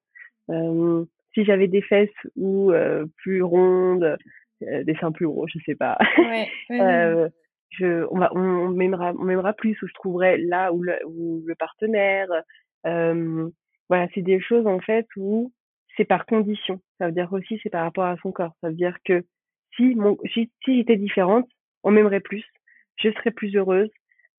[1.35, 2.73] si j'avais des fesses ou
[3.17, 4.17] plus rondes,
[4.61, 5.99] des seins plus gros, je sais pas.
[6.19, 6.49] Ouais,
[7.71, 11.43] je, on, va, on, m'aimera, on m'aimera plus ou je trouverais là où le, où
[11.47, 12.29] le partenaire.
[12.87, 13.49] Euh,
[13.89, 15.53] voilà, c'est des choses en fait où
[15.97, 16.81] c'est par condition.
[16.99, 18.55] Ça veut dire aussi c'est par rapport à son corps.
[18.61, 19.25] Ça veut dire que
[19.77, 21.49] si mon si, si j'étais différente,
[21.83, 22.45] on m'aimerait plus,
[22.97, 23.91] je serais plus heureuse,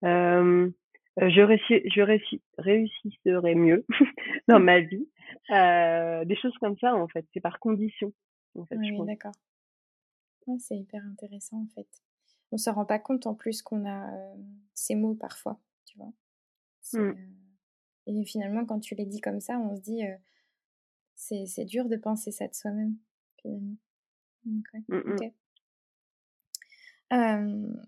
[0.04, 0.70] euh,
[1.18, 3.86] je, réussi, je réussi, réussirais mieux
[4.48, 5.08] dans ma vie.
[5.52, 8.14] Euh, des choses comme ça en fait, c'est par condition.
[8.56, 9.36] En fait, oui, d'accord.
[10.60, 11.88] c'est hyper intéressant en fait.
[12.52, 14.36] On se rend pas compte en plus qu'on a euh,
[14.74, 16.12] ces mots parfois, tu vois.
[16.82, 17.16] C'est, mmh.
[18.10, 20.16] Et finalement, quand tu les dis comme ça, on se dit, euh,
[21.16, 22.96] c'est dur de penser ça de soi-même,
[23.38, 23.76] finalement.
[24.46, 25.18] Mmh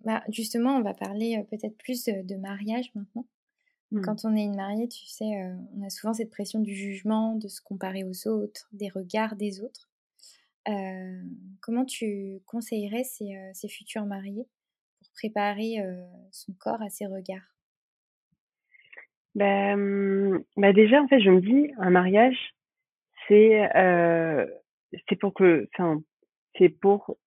[0.03, 3.25] bah, justement, on va parler peut-être plus de, mariage maintenant.
[3.91, 4.01] Mmh.
[4.01, 7.36] Quand on est une mariée, tu sais, euh, on a souvent cette pression du jugement,
[7.36, 9.89] de se comparer aux autres, des regards des autres.
[11.62, 14.47] comment tu conseillerais ces, ces, futurs mariés
[14.99, 15.77] pour préparer
[16.31, 17.61] son corps à ces regards?
[19.36, 19.76] Bah,
[20.58, 22.38] bah, déjà, en fait, je me dis, un mariage,
[23.28, 24.46] c'est euh,
[25.10, 26.02] c'est pour que, enfin,
[26.58, 27.17] c'est pour,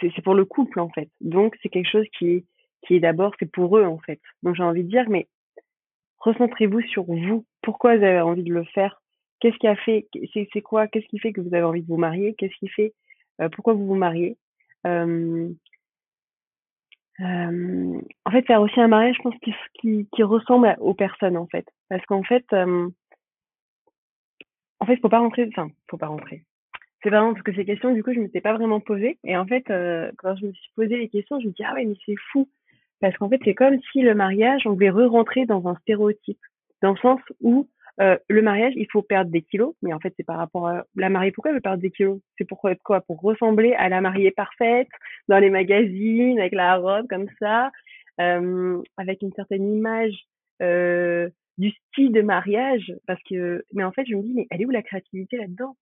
[0.00, 1.10] c'est pour le couple en fait.
[1.20, 2.44] Donc c'est quelque chose qui est
[2.86, 4.20] qui est d'abord, c'est pour eux en fait.
[4.42, 5.28] Donc j'ai envie de dire, mais
[6.18, 7.44] recentrez-vous sur vous.
[7.62, 9.02] Pourquoi vous avez envie de le faire?
[9.40, 10.08] Qu'est-ce qui a fait
[10.52, 10.86] C'est quoi?
[10.88, 12.34] Qu'est-ce qui fait que vous avez envie de vous marier?
[12.34, 12.94] Qu'est-ce qui fait
[13.40, 14.36] euh, Pourquoi vous vous mariez?
[17.20, 19.34] Euh, en fait, faire aussi un mariage, je pense,
[19.80, 21.66] qui, ressemble aux personnes, en fait.
[21.88, 22.88] Parce qu'en fait, euh,
[24.80, 26.44] en fait, faut pas rentrer, enfin, faut pas rentrer.
[27.02, 29.18] C'est vraiment parce que ces questions, du coup, je ne m'étais pas vraiment posée.
[29.24, 31.74] Et en fait, euh, quand je me suis posé les questions, je me dis, ah
[31.74, 32.48] ouais, mais c'est fou.
[33.00, 36.40] Parce qu'en fait, c'est comme si le mariage, on devait re-rentrer dans un stéréotype.
[36.82, 37.68] Dans le sens où
[38.00, 40.84] euh, le mariage, il faut perdre des kilos, mais en fait, c'est par rapport à
[40.96, 41.32] la mariée.
[41.32, 42.20] Pourquoi elle veut perdre des kilos?
[42.38, 43.00] C'est pour quoi?
[43.02, 44.88] Pour ressembler à la mariée parfaite
[45.28, 47.70] dans les magazines, avec la robe comme ça,
[48.20, 50.14] euh, avec une certaine image
[50.62, 52.92] euh, du style de mariage.
[53.06, 55.76] Parce que, mais en fait, je me dis, mais elle est où la créativité là-dedans?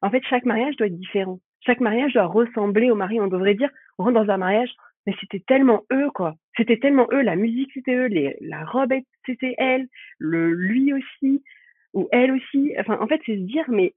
[0.00, 1.38] En fait, chaque mariage doit être différent.
[1.60, 3.20] Chaque mariage doit ressembler au mari.
[3.20, 4.70] On devrait dire, on rentre dans un mariage,
[5.06, 6.36] mais c'était tellement eux, quoi.
[6.56, 7.22] C'était tellement eux.
[7.22, 8.08] La musique, c'était eux.
[8.40, 8.94] La robe,
[9.26, 9.88] c'était elle.
[10.18, 11.42] Le, lui aussi.
[11.94, 12.74] Ou elle aussi.
[12.78, 13.94] Enfin, en fait, c'est se dire, mais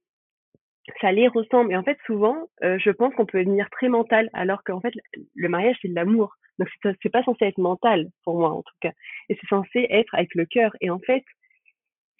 [1.01, 1.71] ça les ressemble.
[1.71, 4.93] Et en fait, souvent, euh, je pense qu'on peut devenir très mental, alors qu'en fait,
[5.35, 6.35] le mariage, c'est de l'amour.
[6.59, 8.91] Donc, c'est pas censé être mental, pour moi, en tout cas.
[9.29, 10.75] Et c'est censé être avec le cœur.
[10.81, 11.23] Et en fait,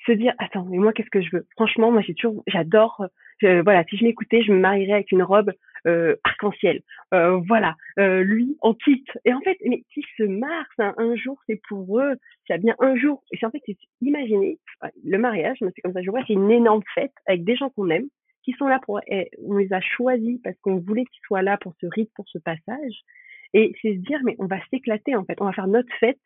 [0.06, 1.48] se dire attends mais moi qu'est-ce que je veux?
[1.56, 3.06] Franchement moi j'ai toujours j'adore
[3.44, 5.52] euh, voilà si je m'écoutais je me marierais avec une robe
[5.88, 6.82] euh, arc-en-ciel.
[7.14, 7.76] Euh, voilà.
[8.00, 9.10] Euh, lui en quitte.
[9.24, 12.16] Et en fait mais qui se marre un, un jour c'est pour eux.
[12.48, 13.24] C'est bien un jour.
[13.32, 13.62] Et c'est en fait
[14.02, 14.60] imaginez
[15.04, 16.02] le mariage c'est comme ça.
[16.02, 18.08] Je vois c'est une énorme fête avec des gens qu'on aime
[18.44, 21.58] qui sont là pour eh, on les a choisis parce qu'on voulait qu'ils soient là
[21.58, 23.04] pour ce rite pour ce passage.
[23.54, 25.40] Et c'est se dire mais on va s'éclater en fait.
[25.40, 26.20] On va faire notre fête.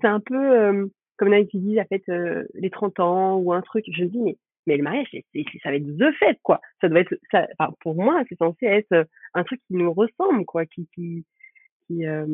[0.00, 2.10] C'est un peu comme là qui dit la fête
[2.54, 3.84] les 30 ans ou un truc.
[3.92, 6.60] Je dis mais mais le mariage c'est, ça va être the fête quoi.
[6.80, 9.92] Ça doit être ça enfin, pour moi c'est censé être euh, un truc qui nous
[9.92, 11.24] ressemble quoi qui qui
[11.86, 12.26] qui euh...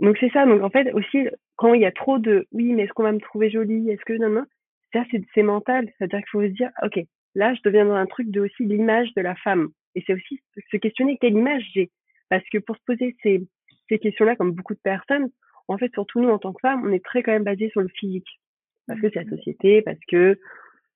[0.00, 0.46] donc c'est ça.
[0.46, 3.12] Donc en fait aussi quand il y a trop de oui mais est-ce qu'on va
[3.12, 3.90] me trouver jolie?
[3.90, 4.44] Est-ce que non non?
[4.92, 5.90] Ça c'est c'est mental.
[5.98, 7.00] C'est-à-dire qu'il faut se dire ok
[7.34, 9.68] là je deviens dans un truc de aussi l'image de la femme.
[9.94, 11.90] Et c'est aussi se questionner quelle image j'ai.
[12.28, 13.42] Parce que pour se poser ces
[13.88, 15.30] ces questions là comme beaucoup de personnes
[15.68, 17.80] en fait, surtout nous en tant que femmes, on est très quand même basé sur
[17.80, 18.40] le physique,
[18.86, 19.36] parce que c'est la mmh.
[19.36, 20.38] société, parce que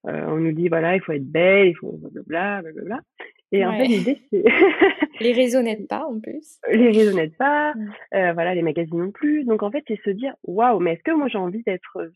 [0.06, 3.00] euh, on nous dit voilà, il faut être belle, il faut blablabla, blablabla.
[3.52, 4.44] Et en fait, l'idée c'est
[5.20, 6.58] les réseaux n'aident pas en plus.
[6.72, 7.92] Les réseaux n'aident pas, mmh.
[8.14, 9.44] euh, voilà, les magazines non plus.
[9.44, 12.10] Donc en fait, c'est se dire waouh, mais est-ce que moi j'ai envie d'être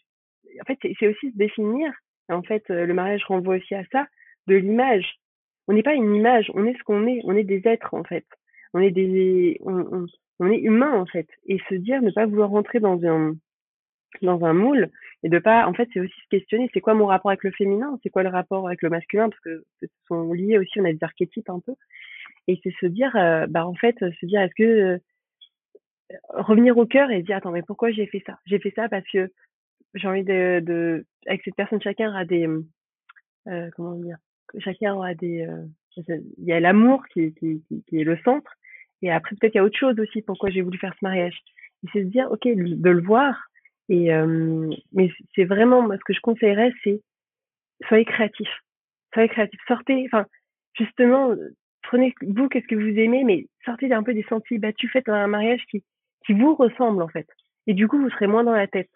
[0.61, 1.92] En fait, c'est aussi se définir.
[2.31, 4.07] En fait, euh, le mariage renvoie aussi à ça,
[4.47, 5.16] de l'image.
[5.68, 7.20] On n'est pas une image, on est ce qu'on est.
[7.25, 8.25] On est des êtres en fait.
[8.73, 10.07] On est des, on,
[10.40, 13.35] on est humain en fait et se dire ne pas vouloir rentrer dans un
[14.23, 14.90] dans un moule
[15.25, 17.51] et de pas en fait c'est aussi se questionner c'est quoi mon rapport avec le
[17.51, 17.99] féminin?
[18.03, 19.29] C'est quoi le rapport avec le masculin?
[19.29, 21.75] Parce que ce sont liés aussi on a des archétypes un peu
[22.47, 24.99] et c'est se dire euh, bah en fait se dire est-ce que euh,
[26.35, 28.39] revenir au cœur et dire attends mais pourquoi j'ai fait ça?
[28.47, 29.31] J'ai fait ça parce que
[29.95, 32.47] j'ai envie de, de avec cette personne chacun a des
[33.49, 34.19] euh, comment dire
[34.61, 35.49] chacun a des
[35.97, 38.53] il y a l'amour qui, qui, qui est le centre
[39.05, 41.39] et après, peut-être il y a autre chose aussi pourquoi j'ai voulu faire ce mariage.
[41.85, 43.37] Et c'est se dire, ok, de le voir.
[43.88, 47.01] Et euh, mais c'est vraiment moi ce que je conseillerais, c'est
[47.87, 48.49] soyez créatif,
[49.12, 50.05] soyez créatif, sortez.
[50.07, 50.27] Enfin,
[50.75, 51.35] justement,
[51.83, 55.27] prenez vous qu'est-ce que vous aimez, mais sortez un peu des sentiers battus, faites un
[55.27, 55.85] mariage qui
[56.27, 57.27] qui vous ressemble en fait.
[57.66, 58.90] Et du coup, vous serez moins dans la tête.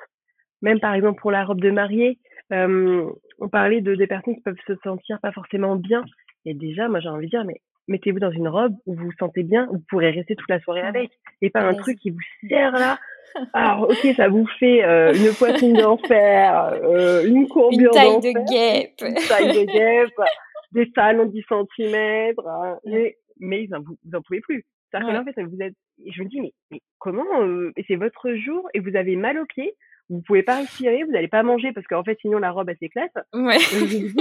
[0.63, 2.19] Même par exemple pour la robe de mariée,
[2.53, 6.03] euh, on parlait de des personnes qui peuvent se sentir pas forcément bien.
[6.45, 9.17] Et déjà, moi j'ai envie de dire, mais mettez-vous dans une robe où vous vous
[9.19, 11.11] sentez bien, vous pourrez rester toute la soirée avec,
[11.43, 12.99] et pas un truc qui vous serre là.
[13.53, 18.15] Alors, ok, ça vous fait euh, une poitrine d'enfer, euh, une courbure d'enfer.
[18.15, 19.03] Une taille de guêpe.
[19.03, 20.21] Une taille de guêpe,
[20.73, 21.45] des talons de 10
[21.77, 24.65] cm, hein, mais, mais vous, vous en pouvez plus.
[24.93, 25.75] cest que là, en fait, vous êtes,
[26.07, 29.47] je me dis, mais, mais comment, euh, c'est votre jour, et vous avez mal aux
[29.47, 29.75] pieds,
[30.11, 32.79] vous pouvez pas respirer, vous n'allez pas manger parce qu'en fait sinon la robe elle
[32.79, 33.13] s'éclate.
[33.35, 33.59] Ouais.
[33.59, 34.15] je me dis,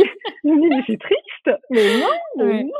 [0.43, 2.71] mais c'est triste, mais non, mais non.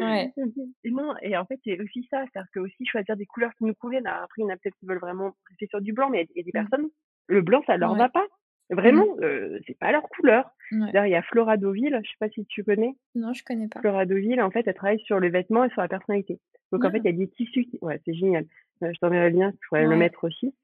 [0.00, 0.32] Ouais.
[0.84, 3.64] Et non, et en fait, c'est aussi ça, c'est-à-dire que aussi choisir des couleurs qui
[3.64, 4.06] nous conviennent.
[4.06, 6.38] après, il y en a peut-être qui veulent vraiment rester sur du blanc, mais il
[6.38, 6.68] y a des mmh.
[6.68, 6.88] personnes,
[7.28, 8.26] le blanc, ça leur va pas.
[8.70, 9.24] Vraiment, mmh.
[9.24, 10.50] euh, c'est pas leur couleur.
[10.70, 12.94] D'ailleurs, il y a Flora Deauville, je sais pas si tu connais.
[13.14, 13.80] Non, je connais pas.
[13.80, 16.38] Flora Deauville, en fait, elle travaille sur le vêtement et sur la personnalité.
[16.70, 17.78] Donc, en fait, il y a des tissus qui...
[17.82, 18.46] Ouais, c'est génial.
[18.82, 20.54] Euh, je t'enverrai le lien, tu pourrais le mettre aussi.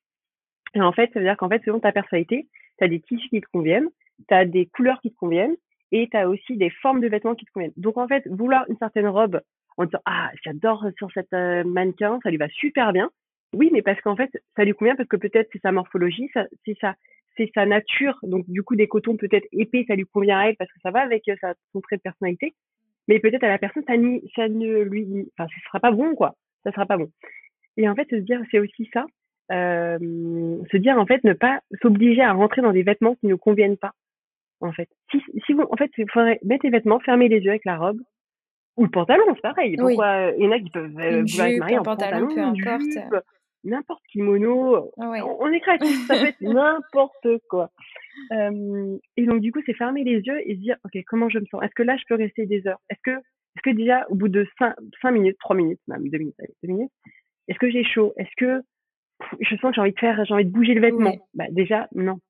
[0.74, 3.28] Et en fait, ça veut dire qu'en fait, selon ta personnalité, tu as des tissus
[3.28, 3.88] qui te conviennent,
[4.26, 5.57] tu as des couleurs qui te conviennent,
[5.92, 7.72] et tu as aussi des formes de vêtements qui te conviennent.
[7.77, 9.40] Donc en fait, vouloir une certaine robe
[9.77, 13.11] en disant ah j'adore sur cette euh, mannequin, ça lui va super bien.
[13.55, 16.31] Oui, mais parce qu'en fait ça lui convient parce que peut-être c'est sa morphologie,
[16.66, 16.94] c'est sa
[17.37, 18.18] c'est sa nature.
[18.22, 20.90] Donc du coup des cotons peut-être épais, ça lui convient à elle parce que ça
[20.90, 22.55] va avec euh, sa son trait de personnalité.
[23.07, 23.94] Mais peut-être à la personne ça,
[24.37, 26.35] ça ne lui enfin ce sera pas bon quoi.
[26.64, 27.11] Ça sera pas bon.
[27.77, 29.07] Et en fait se dire c'est aussi ça.
[29.51, 29.98] Euh,
[30.70, 33.79] se dire en fait ne pas s'obliger à rentrer dans des vêtements qui ne conviennent
[33.79, 33.92] pas
[34.61, 34.88] en fait.
[35.11, 37.77] Si, si vous, en fait, il faudrait mettre les vêtements, fermer les yeux avec la
[37.77, 38.01] robe
[38.77, 39.77] ou le pantalon, c'est pareil.
[39.77, 43.27] Pourquoi il y en a qui peuvent euh, vouloir être mariés en pantalon, peu importe.
[43.64, 44.92] n'importe kimono.
[44.99, 47.71] Ah on, est créatif, ça peut être n'importe quoi.
[48.33, 51.40] Euh, et donc du coup, c'est fermer les yeux et se dire, ok, comment je
[51.40, 51.62] me sens?
[51.62, 52.81] Est-ce que là, je peux rester des heures?
[52.88, 54.75] Est-ce que, est-ce que déjà, au bout de 5,
[55.11, 56.92] minutes, 3 minutes, même 2 minutes, allez, 2 minutes,
[57.49, 58.14] est-ce que j'ai chaud?
[58.16, 58.62] Est-ce que
[59.40, 61.16] je sens que j'ai envie de faire, j'ai envie de bouger le vêtement?
[61.35, 62.21] Bah déjà, non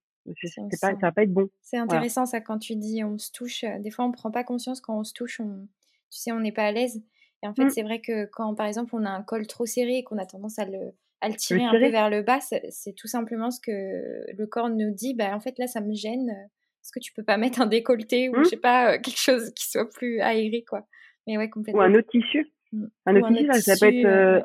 [0.42, 1.48] c'est pas, ça va pas être bon.
[1.62, 3.64] C'est intéressant ça quand tu dis on se touche.
[3.80, 5.66] Des fois on prend pas conscience quand on se touche, on,
[6.10, 7.02] tu sais, on n'est pas à l'aise.
[7.42, 7.70] Et en fait, mmh.
[7.70, 10.26] c'est vrai que quand par exemple on a un col trop serré et qu'on a
[10.26, 13.60] tendance à le, à le tirer un peu vers le bas, c'est tout simplement ce
[13.60, 15.14] que le corps nous dit.
[15.14, 16.30] Bah en fait là ça me gêne.
[16.30, 18.44] Est-ce que tu peux pas mettre un décolleté ou je mmh.
[18.44, 20.86] sais pas quelque chose qui soit plus aéré quoi.
[21.26, 21.82] Mais ouais complètement.
[21.82, 22.50] Ou un autre tissu.
[22.72, 22.86] Mmh.
[23.06, 24.44] Un autre tissu, ça peut être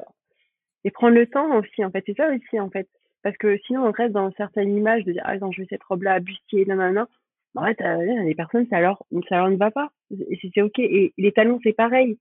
[0.86, 2.04] et prendre le temps aussi en fait.
[2.06, 2.90] C'est ça aussi en fait.
[3.24, 5.84] Parce que sinon, on reste dans certaines images de dire, ah, non, je vais cette
[5.84, 7.06] robe-là à bustier, non, non.
[7.56, 9.90] En fait, euh, les personnes, ça leur, ça leur ne va pas.
[10.12, 10.80] Et c'est OK.
[10.80, 12.18] Et les talons, c'est pareil.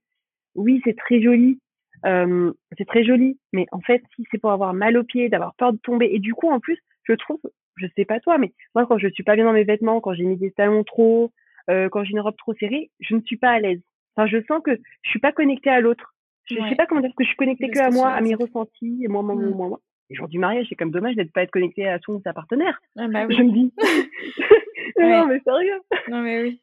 [0.55, 1.59] Oui, c'est très joli.
[2.05, 3.37] Euh, c'est très joli.
[3.51, 6.19] Mais en fait, si c'est pour avoir mal aux pieds, d'avoir peur de tomber, et
[6.19, 7.41] du coup, en plus, je trouve,
[7.77, 10.13] je sais pas toi, mais moi, quand je suis pas bien dans mes vêtements, quand
[10.13, 11.31] j'ai mis des talons trop,
[11.69, 13.81] euh, quand j'ai une robe trop serrée, je ne suis pas à l'aise.
[14.15, 16.13] Enfin, je sens que je suis pas connectée à l'autre.
[16.45, 19.01] Je sais pas comment dire que je suis connectée que à moi, à mes ressentis,
[19.03, 19.55] et moi, moi, moi, mmh.
[19.55, 19.79] moi, moi
[20.13, 22.33] les jours du mariage, c'est comme dommage d'être pas être connecté à son ou sa
[22.33, 22.79] partenaire.
[22.97, 23.35] Ah bah oui.
[23.35, 23.73] Je me dis.
[24.99, 25.81] non, mais sérieux.
[26.09, 26.61] Non, mais oui.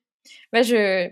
[0.52, 1.10] Bah, je,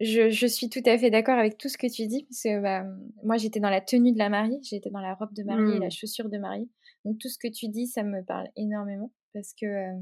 [0.00, 2.24] je, je suis tout à fait d'accord avec tout ce que tu dis.
[2.24, 2.84] Parce que bah,
[3.24, 5.80] moi, j'étais dans la tenue de la mariée, j'étais dans la robe de mariée et
[5.80, 5.90] la mmh.
[5.90, 6.68] chaussure de mariée.
[7.04, 9.10] Donc, tout ce que tu dis, ça me parle énormément.
[9.34, 9.98] Parce que euh,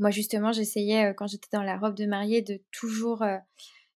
[0.00, 3.22] moi, justement, j'essayais, euh, quand j'étais dans la robe de mariée, de toujours.
[3.22, 3.38] Euh,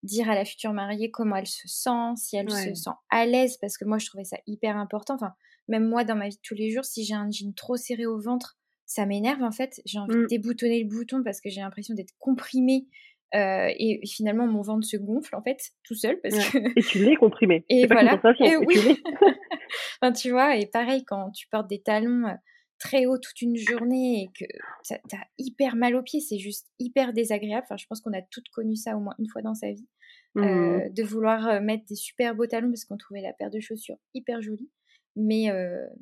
[0.03, 3.55] dire à la future mariée comment elle se sent, si elle se sent à l'aise,
[3.55, 5.15] parce que moi je trouvais ça hyper important.
[5.15, 5.33] Enfin,
[5.67, 8.05] même moi, dans ma vie de tous les jours, si j'ai un jean trop serré
[8.05, 9.81] au ventre, ça m'énerve en fait.
[9.85, 10.27] J'ai envie de mmh.
[10.27, 12.87] déboutonner le bouton parce que j'ai l'impression d'être comprimée.
[13.35, 16.57] Euh, et, finalement, mon ventre se gonfle en fait tout seul parce que.
[16.79, 17.65] Et tu l'es comprimé.
[17.69, 18.21] Et voilà.
[18.39, 19.01] et oui.
[20.01, 22.33] enfin, tu vois, et pareil quand tu portes des talons euh,
[22.77, 24.45] très hauts toute une journée et que
[24.87, 27.63] tu as hyper mal aux pieds, c'est juste hyper désagréable.
[27.63, 29.87] Enfin, je pense qu'on a toutes connu ça au moins une fois dans sa vie,
[30.35, 33.59] mmh euh, de vouloir mettre des super beaux talons parce qu'on trouvait la paire de
[33.59, 34.69] chaussures hyper jolie
[35.15, 35.47] mais,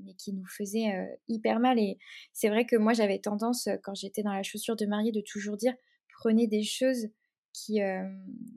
[0.04, 1.80] mais qui nous faisait hyper mal.
[1.80, 1.98] Et
[2.34, 5.58] c'est vrai que moi, j'avais tendance, quand j'étais dans la chaussure de mariée, de toujours
[5.58, 5.74] dire
[6.10, 7.08] prenez des choses
[7.54, 7.80] qui,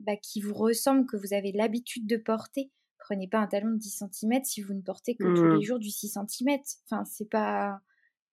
[0.01, 2.71] bah, qui vous ressemblent, que vous avez l'habitude de porter.
[2.99, 5.61] Prenez pas un talon de 10 cm si vous ne portez que tous les mmh.
[5.61, 6.59] jours du 6 cm.
[6.85, 7.79] Enfin, c'est pas.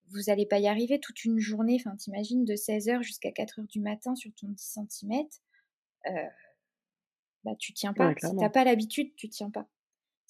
[0.09, 1.77] Vous n'allez pas y arriver toute une journée.
[1.79, 5.27] Enfin, t'imagines de 16h jusqu'à 4h du matin sur ton 10 cm.
[7.43, 8.13] Bah, tu tiens pas.
[8.17, 9.67] si t'as pas l'habitude, tu tiens pas.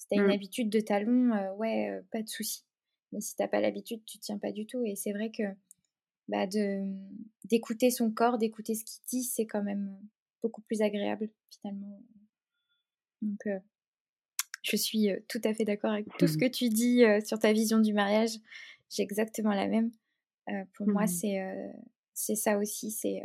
[0.04, 0.32] Si t'as une mmh.
[0.32, 2.62] habitude de talon, ouais, pas de souci.
[3.10, 4.84] Mais si t'as pas l'habitude, tu tiens pas du tout.
[4.84, 5.44] Et c'est vrai que
[6.28, 6.92] bah, de
[7.44, 9.98] d'écouter son corps, d'écouter ce qu'il dit, c'est quand même
[10.42, 12.02] beaucoup plus agréable finalement.
[13.22, 13.48] Donc,
[14.62, 16.40] je suis tout à fait d'accord avec tout ce mmh.
[16.40, 18.36] que tu dis sur ta vision du mariage.
[18.90, 19.90] J'ai exactement la même.
[20.74, 21.08] pour moi, mmh.
[21.08, 21.72] c'est
[22.12, 22.90] c'est ça aussi.
[22.90, 23.22] C'est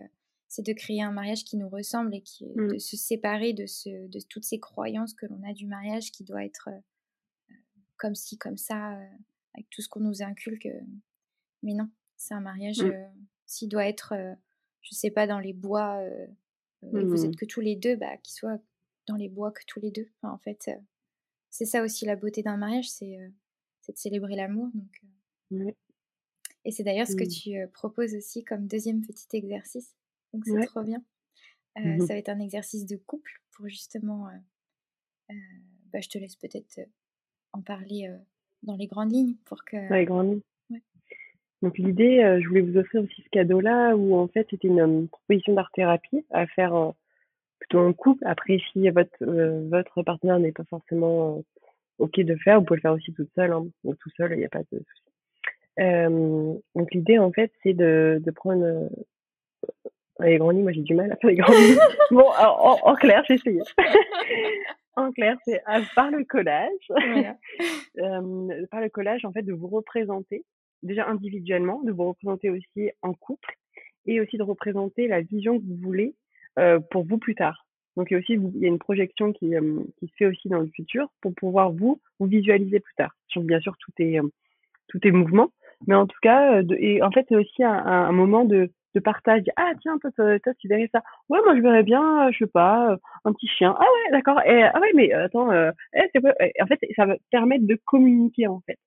[0.50, 2.80] c'est de créer un mariage qui nous ressemble et qui, de mmh.
[2.80, 6.44] se séparer de, ce, de toutes ces croyances que l'on a du mariage qui doit
[6.44, 7.54] être euh,
[7.98, 9.06] comme ci, comme ça, euh,
[9.54, 10.68] avec tout ce qu'on nous inculque.
[11.62, 12.88] Mais non, c'est un mariage, mmh.
[12.88, 13.08] euh,
[13.46, 14.16] s'il doit être,
[14.82, 16.04] je sais pas, dans les bois,
[16.82, 17.36] vous êtes mmh.
[17.36, 18.60] que tous les deux, bah, qu'il soit
[19.06, 20.10] dans les bois que tous les deux.
[20.24, 20.72] en fait,
[21.52, 23.18] c'est ça aussi la beauté d'un mariage, c'est
[23.88, 24.70] de célébrer l'amour.
[25.52, 25.76] Donc,
[26.66, 29.99] Et c'est d'ailleurs ce que tu proposes aussi comme deuxième petit exercice?
[30.34, 31.04] Donc c'est trop bien.
[31.78, 34.28] Mmh ça va être un exercice de couple pour justement.
[35.30, 36.80] bah, je te laisse peut-être
[37.54, 38.13] en parler
[38.63, 39.89] dans les grandes lignes pour que.
[39.89, 40.28] Dans les grandes
[40.70, 40.82] lignes.
[41.62, 45.54] Donc l'idée, je voulais vous offrir aussi ce cadeau-là où en fait c'était une proposition
[45.54, 46.94] d'art-thérapie à faire
[47.60, 48.24] plutôt en couple.
[48.26, 49.26] Après, si votre,
[49.70, 51.44] votre partenaire n'est pas forcément
[51.98, 53.52] OK de faire, vous pouvez le faire aussi toute seule.
[53.52, 53.68] Hein.
[53.84, 55.04] ou tout seul, il n'y a pas de souci.
[56.76, 58.89] donc l'idée en fait c'est de, de prendre
[60.27, 61.77] les grands lits, moi j'ai du mal à faire les grands lits.
[62.12, 63.62] bon, en, clair, j'ai essayé.
[64.95, 65.62] en clair, c'est
[65.95, 66.69] par le collage,
[67.99, 70.43] euh, par le collage, en fait, de vous représenter,
[70.84, 73.55] déjà individuellement, de vous représenter aussi en couple,
[74.05, 76.15] et aussi de représenter la vision que vous voulez
[76.58, 77.65] euh, pour vous plus tard.
[77.95, 80.25] Donc il y a aussi il y a une projection qui, euh, qui se fait
[80.25, 83.13] aussi dans le futur pour pouvoir vous vous visualiser plus tard.
[83.36, 84.19] bien sûr tout est
[84.88, 85.51] tout est mouvement,
[85.86, 88.99] mais en tout cas de, et en fait c'est aussi un, un moment de de
[88.99, 89.43] partage.
[89.56, 91.02] Ah tiens, toi, toi, tu verrais ça.
[91.30, 93.75] Ouais, moi je verrais bien, euh, je sais pas, euh, un petit chien.
[93.78, 94.41] Ah ouais, d'accord.
[94.45, 98.62] Et ah ouais, mais attends, euh, eh, en fait, ça va permettre de communiquer en
[98.62, 98.78] fait.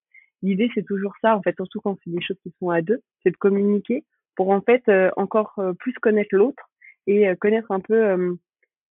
[0.42, 3.00] L'idée c'est toujours ça en fait, surtout quand c'est des choses qui sont à deux,
[3.22, 4.04] c'est de communiquer
[4.36, 4.82] pour en fait
[5.16, 6.68] encore plus connaître l'autre
[7.06, 8.36] et connaître un peu.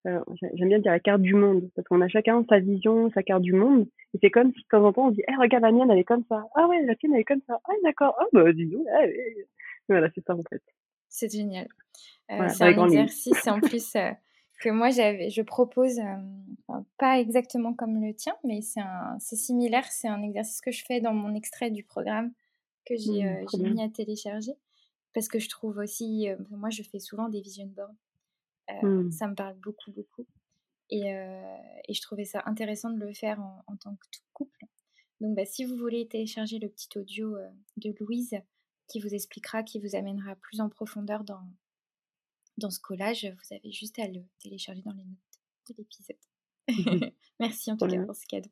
[0.05, 3.41] J'aime bien dire la carte du monde parce qu'on a chacun sa vision, sa carte
[3.41, 5.71] du monde et c'est comme si de temps en temps on dit, eh regarde la
[5.71, 6.43] mienne elle est comme ça.
[6.55, 7.59] Ah ouais, la tienne elle est comme ça.
[7.67, 8.15] Ah d'accord.
[8.19, 8.85] Ah bah dis donc.
[9.89, 10.61] Voilà, c'est ça en fait.
[11.09, 11.67] C'est génial.
[12.31, 14.11] Euh, c'est un exercice en plus euh,
[14.61, 19.85] que moi j'avais, je propose, euh, pas exactement comme le tien, mais c'est similaire.
[19.91, 22.31] C'est un exercice que je fais dans mon extrait du programme
[22.85, 24.53] que j'ai mmh, mis à télécharger.
[25.13, 28.83] parce que je trouve aussi, moi je fais souvent des vision boards.
[28.83, 29.11] Mmh.
[29.11, 30.25] Ça me parle beaucoup, beaucoup.
[30.91, 34.65] Et, et, je trouvais ça intéressant de le faire en, en tant que couple.
[35.21, 37.35] Donc bah, si vous voulez télécharger le petit audio
[37.77, 38.39] de Louise
[38.89, 41.47] qui vous expliquera, qui vous amènera plus en profondeur dans,
[42.57, 45.17] dans ce collage, vous avez juste à le télécharger dans les notes
[45.69, 46.17] de l'épisode.
[46.67, 48.49] Mmh Merci en tout cas pour ce cadeau.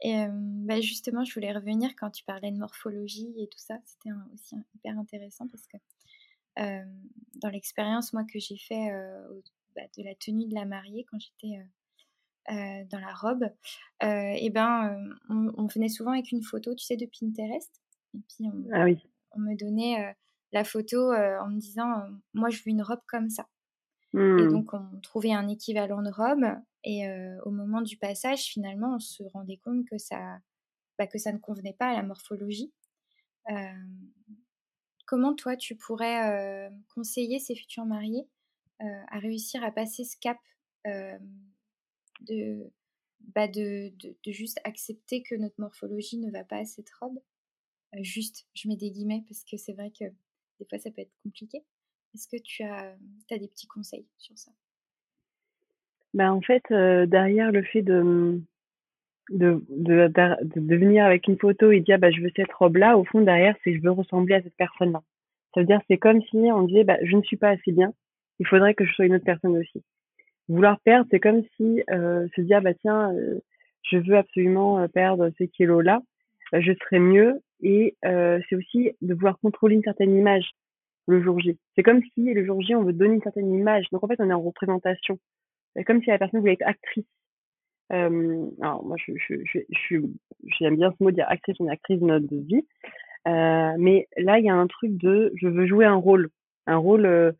[0.00, 3.78] et bah, justement, je voulais revenir quand tu parlais de morphologie et tout ça.
[3.84, 5.76] C'était aussi hyper intéressant parce que
[7.34, 8.90] dans l'expérience moi que j'ai fait
[9.74, 11.60] bah, de la tenue de la mariée quand j'étais
[12.48, 13.44] dans la robe,
[14.00, 17.82] et ben on, venait souvent avec une photo, tu sais, de Pinterest.
[18.16, 18.98] Et puis on, ah oui.
[19.32, 20.16] on me donnait
[20.52, 23.46] la photo en me disant moi je veux une robe comme ça.
[24.14, 24.48] Et mmh.
[24.50, 26.46] donc on trouvait un équivalent de robe
[26.84, 27.06] et
[27.44, 30.38] au moment du passage finalement on se rendait compte que ça
[30.98, 32.72] bah, que ça ne convenait pas à la morphologie.
[35.06, 38.26] comment toi tu pourrais conseiller ces futurs mariés
[38.80, 40.38] à réussir à passer ce cap
[42.20, 42.72] de,
[43.34, 47.18] bah de, de, de, juste accepter que notre morphologie ne va pas à cette robe?
[48.02, 50.04] Juste, je mets des guillemets parce que c'est vrai que
[50.58, 51.64] des fois ça peut être compliqué.
[52.14, 52.94] Est-ce que tu as,
[53.30, 54.50] as, des petits conseils sur ça?
[56.14, 58.40] Bah En fait, euh, derrière le fait de,
[59.30, 63.20] de, de, venir avec une photo et dire bah, je veux cette robe-là, au fond,
[63.20, 65.02] derrière, c'est je veux ressembler à cette personne-là.
[65.54, 67.92] Ça veut dire c'est comme si on disait bah, je ne suis pas assez bien,
[68.38, 69.82] il faudrait que je sois une autre personne aussi.
[70.48, 73.40] Vouloir perdre, c'est comme si euh, se dire bah tiens, euh,
[73.82, 76.00] je veux absolument euh, perdre ces kilos-là,
[76.52, 80.50] je serai mieux et euh, c'est aussi de vouloir contrôler une certaine image
[81.06, 81.58] le jour J.
[81.74, 83.86] C'est comme si le jour J, on veut donner une certaine image.
[83.92, 85.18] Donc en fait, on est en représentation.
[85.74, 87.06] C'est comme si la personne voulait être actrice.
[87.92, 89.98] Euh, alors moi, je, je, je, je,
[90.58, 92.66] j'aime bien ce mot dire actrice, on actrice de notre vie.
[93.28, 96.30] Euh, mais là, il y a un truc de, je veux jouer un rôle,
[96.66, 97.34] un rôle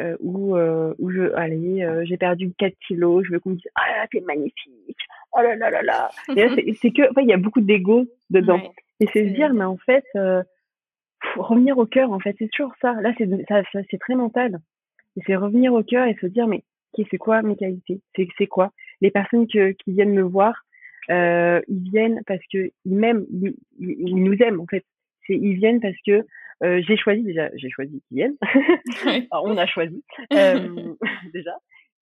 [0.00, 3.56] euh, où, euh, où je, allez, euh, j'ai perdu 4 kilos, je veux qu'on me
[3.56, 4.96] dise, ah là, t'es magnifique,
[5.32, 6.10] oh là là là là.
[6.28, 8.72] c'est, que, enfin, il y a beaucoup d'ego dedans.
[9.00, 10.04] Et c'est se dire, mais en fait,
[11.36, 12.94] revenir au cœur, en fait, c'est toujours ça.
[13.02, 14.60] Là, c'est ça, c'est très mental.
[15.16, 16.64] Et c'est revenir au cœur et se dire, mais
[17.10, 18.00] c'est quoi mes qualités?
[18.16, 18.70] C'est c'est quoi?
[19.02, 20.64] Les personnes que, qui viennent me voir,
[21.10, 23.26] ils viennent parce que ils m'aiment,
[23.78, 24.84] ils, nous aiment en fait.
[25.26, 26.24] C'est ils viennent parce que
[26.62, 28.36] euh, j'ai choisi déjà, j'ai choisi viennent.
[29.32, 30.94] on a choisi euh,
[31.34, 31.56] déjà.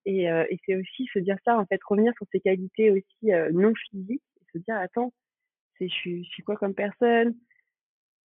[0.06, 3.32] Et, euh, et c'est aussi se dire ça en fait, revenir sur ses qualités aussi
[3.54, 5.14] non physiques, se dire attends,
[5.78, 7.36] c'est je suis, je suis quoi comme personne,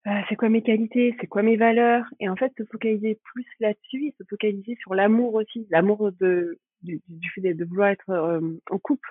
[0.07, 3.45] euh, c'est quoi mes qualités, c'est quoi mes valeurs, et en fait se focaliser plus
[3.61, 8.09] là-dessus, et se focaliser sur l'amour aussi, l'amour de du, du fait de, vouloir être
[8.09, 9.09] euh, en couple,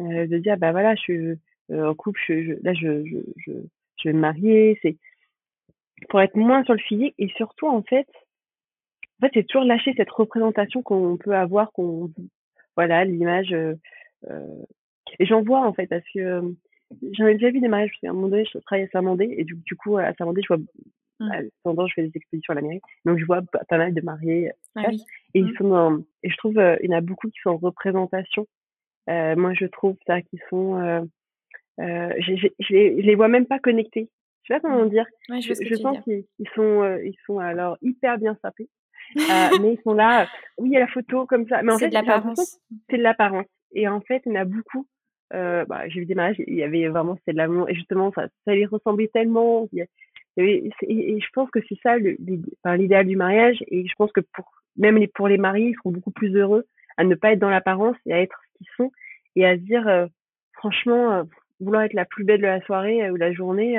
[0.00, 1.18] euh, de dire bah voilà je suis
[1.70, 3.52] euh, en couple, je, là je, je, je,
[3.96, 4.98] je vais me marier, c'est
[6.08, 8.08] pour être moins sur le physique et surtout en fait
[9.18, 12.10] en fait c'est toujours lâcher cette représentation qu'on peut avoir qu'on
[12.76, 13.74] voilà l'image euh,
[15.18, 16.42] et j'en vois en fait parce que
[17.12, 19.32] J'en ai déjà vu des mariages, parce qu'à un moment donné, je travaille à Saint-Mandé,
[19.36, 20.62] et du, du, coup, à Saint-Mandé, je vois,
[21.20, 21.48] mmh.
[21.62, 24.50] pendant je fais des expéditions à la mairie, donc je vois pas, mal de mariés,
[24.74, 25.00] ah oui.
[25.34, 25.46] et mmh.
[25.46, 27.56] ils sont dans, et je trouve, euh, il y en a beaucoup qui sont en
[27.56, 28.46] représentation.
[29.08, 31.00] Euh, moi, je trouve ça, qui sont, euh,
[31.80, 34.08] euh, je, je, je, les, je les vois même pas connectés.
[34.42, 34.90] Je sais pas comment mmh.
[34.90, 35.06] dire?
[35.28, 36.24] Ouais, je, je, pense qu'ils
[36.54, 38.68] sont, euh, ils sont alors hyper bien sapés.
[39.16, 39.20] euh,
[39.60, 40.26] mais ils sont là,
[40.58, 41.62] oui, il y a la photo comme ça.
[41.62, 42.60] Mais en fait, c'est de l'apparence.
[42.88, 43.46] C'est de l'apparence.
[43.72, 44.86] Et en fait, il y en a beaucoup
[45.32, 48.10] euh, bah, j'ai vu des mariages, il y avait vraiment c'était de l'amour et justement
[48.12, 49.68] ça, ça les ressemblait tellement.
[49.72, 54.10] Il y avait, et, je pense que c'est ça l'idéal du mariage et je pense
[54.10, 57.32] que pour même les, pour les mariés, ils seront beaucoup plus heureux à ne pas
[57.32, 58.90] être dans l'apparence et à être ce qu'ils sont
[59.36, 60.08] et à se dire
[60.54, 61.22] franchement
[61.60, 63.78] vouloir être la plus belle de la soirée ou la journée,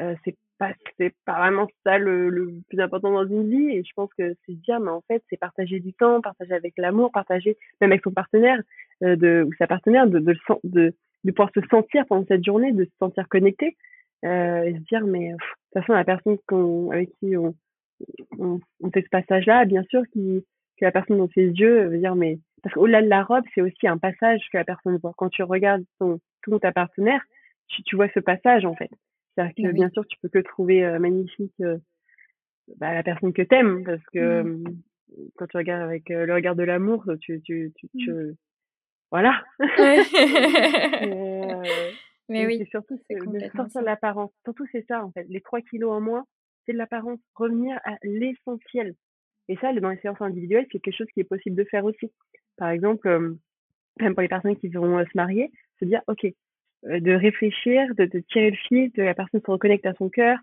[0.00, 3.84] euh, c'est pas c'est pas vraiment ça le, le, plus important dans une vie et
[3.84, 7.12] je pense que c'est dire mais en fait c'est partager du temps partager avec l'amour
[7.12, 8.60] partager même avec son partenaire
[9.02, 12.72] euh, de ou sa partenaire de de, de de pouvoir se sentir pendant cette journée
[12.72, 13.76] de se sentir connecté
[14.24, 17.54] euh, et se dire mais de toute façon la personne qu'on avec qui on,
[18.38, 20.44] on, fait ce passage là bien sûr qui
[20.76, 23.60] que la personne dans ses yeux veut dire mais parce qu'au-delà de la robe c'est
[23.60, 25.14] aussi un passage que la personne voit.
[25.16, 27.22] Quand tu regardes ton ton ta partenaire
[27.68, 28.90] tu, tu vois ce passage en fait
[29.34, 31.78] c'est-à-dire que bien sûr, tu peux que trouver euh, magnifique euh,
[32.76, 34.64] bah, la personne que t'aimes, parce que mmh.
[35.36, 38.36] quand tu regardes avec euh, le regard de l'amour, tu, tu, tu, tu mmh.
[39.10, 39.42] voilà.
[42.30, 42.56] Mais oui.
[42.58, 44.32] C'est surtout de sortir de l'apparence.
[44.44, 45.26] Surtout c'est ça en fait.
[45.28, 46.24] Les 3 kilos en moins,
[46.64, 47.20] c'est de l'apparence.
[47.34, 48.94] Revenir à l'essentiel.
[49.48, 52.10] Et ça, dans les séances individuelles, c'est quelque chose qui est possible de faire aussi.
[52.56, 53.36] Par exemple,
[54.00, 56.26] même pour les personnes qui vont se marier, se dire, ok,
[56.84, 60.38] de réfléchir, de, de, tirer le fil, de la personne se reconnecte à son cœur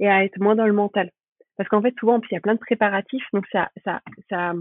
[0.00, 1.10] et à être moins dans le mental.
[1.56, 4.54] Parce qu'en fait, souvent, il y a plein de préparatifs, donc ça, ça, ça,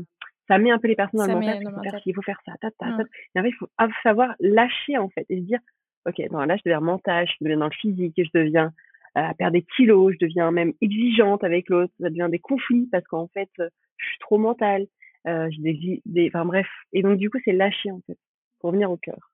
[0.47, 1.59] ça met un peu les personnes dans le mental.
[1.61, 3.03] Il faut, faire, il faut faire ça, ta, ta, ta.
[3.35, 3.69] Et en fait, il faut
[4.03, 5.59] savoir lâcher, en fait, et se dire,
[6.05, 8.73] OK, non, là, je deviens mental, je deviens dans le physique, je deviens
[9.17, 12.87] euh, à perdre des kilos, je deviens même exigeante avec l'autre, ça devient des conflits
[12.91, 14.85] parce qu'en fait, euh, je suis trop mentale,
[15.27, 16.67] euh, j'ai des, des, enfin bref.
[16.91, 18.17] Et donc, du coup, c'est lâcher, en fait,
[18.59, 19.31] pour venir au cœur.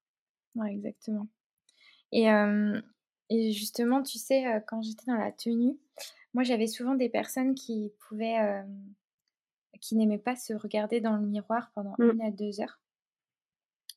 [0.56, 1.28] Ouais, exactement.
[2.12, 2.28] Et,
[3.30, 5.78] et justement, tu sais, quand j'étais dans la tenue,
[6.34, 8.64] moi, j'avais souvent des personnes qui pouvaient,
[9.82, 12.12] qui n'aimaient pas se regarder dans le miroir pendant mmh.
[12.12, 12.80] une à deux heures.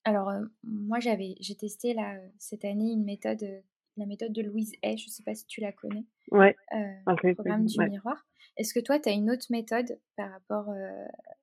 [0.04, 0.32] Alors,
[0.64, 3.62] moi, j'avais, j'ai testé là, cette année une méthode,
[3.96, 6.04] la méthode de Louise Hay, je ne sais pas si tu la connais.
[6.30, 6.56] Ouais.
[6.72, 8.26] le programme du miroir.
[8.56, 10.68] Est-ce que toi, tu as une autre méthode par rapport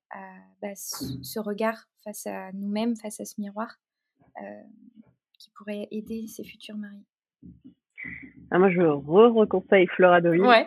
[0.10, 0.20] à
[0.62, 3.80] bah, ce, regard face à nous-mêmes, face à ce miroir,
[5.40, 7.06] qui pourrait aider ces futurs maris
[8.52, 10.42] ah, moi, je re-reconseille Flora Dolly.
[10.42, 10.66] Ouais.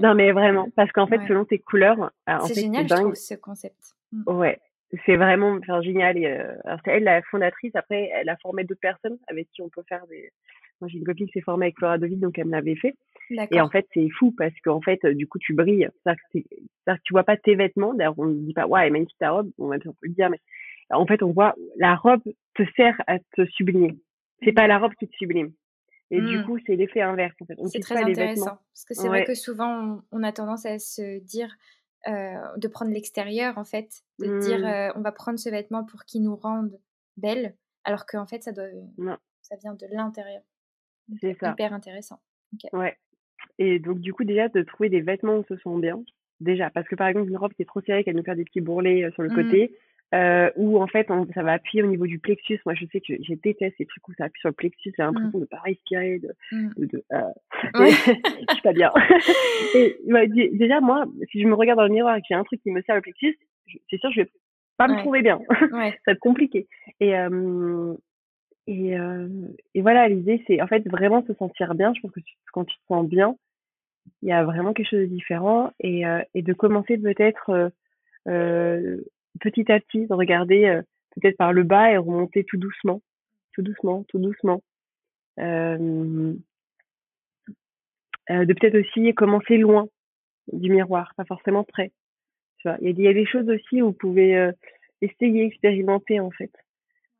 [0.00, 2.12] non, mais vraiment, parce qu'en fait, selon tes couleurs,
[2.46, 3.94] c'est génial, je trouve, ce concept.
[4.12, 4.22] Mmh.
[4.26, 4.60] Ouais,
[5.04, 6.18] c'est vraiment enfin, génial.
[6.18, 7.74] Et, euh, alors, c'est elle la fondatrice.
[7.74, 10.30] Après, elle a formé d'autres personnes avec qui on peut faire des.
[10.80, 12.94] Moi, j'ai une copine qui s'est formée avec Flora Dolly, donc elle me l'avait fait.
[13.50, 15.88] Et en fait, c'est fou parce qu'en fait, du coup, tu brilles.
[16.04, 17.94] C'est-à-dire que, tu vois pas tes vêtements.
[17.94, 19.50] D'ailleurs, on ne dit pas, ouais, elle magnifique ta robe.
[19.58, 20.38] On, va, on peut le dire, mais
[20.90, 22.22] en fait, on voit la robe
[22.54, 23.96] te sert à te sublimer.
[24.42, 25.52] C'est pas la robe qui te sublime.
[26.10, 26.44] Et du mmh.
[26.44, 27.34] coup, c'est l'effet inverse.
[27.40, 27.54] En fait.
[27.66, 28.58] C'est très intéressant.
[28.72, 31.52] Parce que c'est vrai que souvent, on, a tendance à se dire
[32.06, 33.88] euh, de prendre l'extérieur, en fait,
[34.20, 34.64] de dire mmh.
[34.64, 36.78] euh, on va prendre ce vêtement pour qu'il nous rende
[37.16, 38.68] belle, alors qu'en fait, ça, doit,
[39.42, 40.42] ça vient de l'intérieur.
[41.20, 41.52] C'est ça.
[41.52, 42.20] Hyper intéressant.
[42.72, 42.96] Ouais.
[43.58, 46.02] Et donc, du coup, déjà, de trouver des vêtements où on se sent bien.
[46.40, 48.44] Déjà, parce que par exemple, une robe qui est trop serrée, qu'elle nous fait des
[48.44, 49.34] petits bourrelets euh, sur le mmh.
[49.34, 49.78] côté,
[50.14, 52.60] euh, où en fait ça va appuyer au niveau du plexus.
[52.64, 54.92] Moi, je sais que je déteste ces trucs où ça appuie sur le plexus.
[54.96, 55.40] J'ai l'impression mmh.
[55.40, 56.86] de pas respirer, de, mmh.
[56.86, 57.20] de, euh,
[57.74, 58.92] je suis pas bien.
[59.74, 59.96] et,
[60.52, 62.70] déjà, moi, si je me regarde dans le miroir et que j'ai un truc qui
[62.70, 63.36] me sert le plexus,
[63.90, 64.30] c'est sûr, je vais
[64.76, 65.40] pas me trouver bien.
[65.48, 66.68] ça va être compliqué.
[67.00, 67.94] Et euh,
[68.66, 69.28] et, euh,
[69.74, 71.92] et voilà, l'idée, c'est en fait vraiment se sentir bien.
[71.94, 72.20] Je pense que
[72.52, 73.36] quand tu te sens bien,
[74.22, 77.70] il y a vraiment quelque chose de différent et, euh, et de commencer peut-être
[78.28, 79.00] euh,
[79.40, 80.82] petit à petit, de regarder euh,
[81.14, 83.02] peut-être par le bas et remonter tout doucement,
[83.52, 84.62] tout doucement, tout doucement.
[85.38, 86.34] Euh,
[88.30, 89.88] euh, de peut-être aussi commencer loin
[90.52, 91.92] du miroir, pas forcément près.
[92.58, 94.50] Tu vois, il y, a des choses aussi où vous pouvez
[95.00, 96.50] essayer, expérimenter en fait.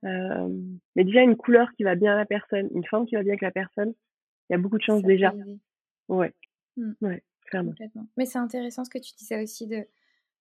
[0.02, 3.32] mais déjà une couleur qui va bien à la personne, une forme qui va bien
[3.32, 3.92] avec la personne,
[4.48, 5.34] il y a beaucoup de chances déjà.
[6.08, 6.32] Ouais,
[6.76, 6.92] mmh.
[7.02, 7.74] ouais, clairement.
[8.16, 9.84] Mais c'est intéressant ce que tu disais aussi de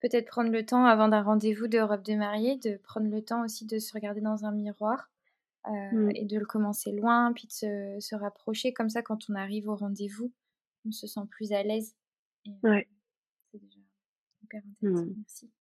[0.02, 3.44] peut-être prendre le temps avant d'un rendez-vous de robe de mariée, de prendre le temps
[3.44, 5.10] aussi de se regarder dans un miroir
[5.68, 6.12] euh, mmh.
[6.16, 8.74] et de le commencer loin, puis de se, rapprocher.
[8.74, 10.32] Comme ça, quand on arrive au rendez-vous,
[10.88, 11.96] on se sent plus à l'aise.
[12.48, 12.88] Euh, ouais.
[13.52, 13.80] C'est déjà
[14.44, 15.06] hyper intéressant.
[15.06, 15.16] Mmh.
[15.18, 15.52] Merci.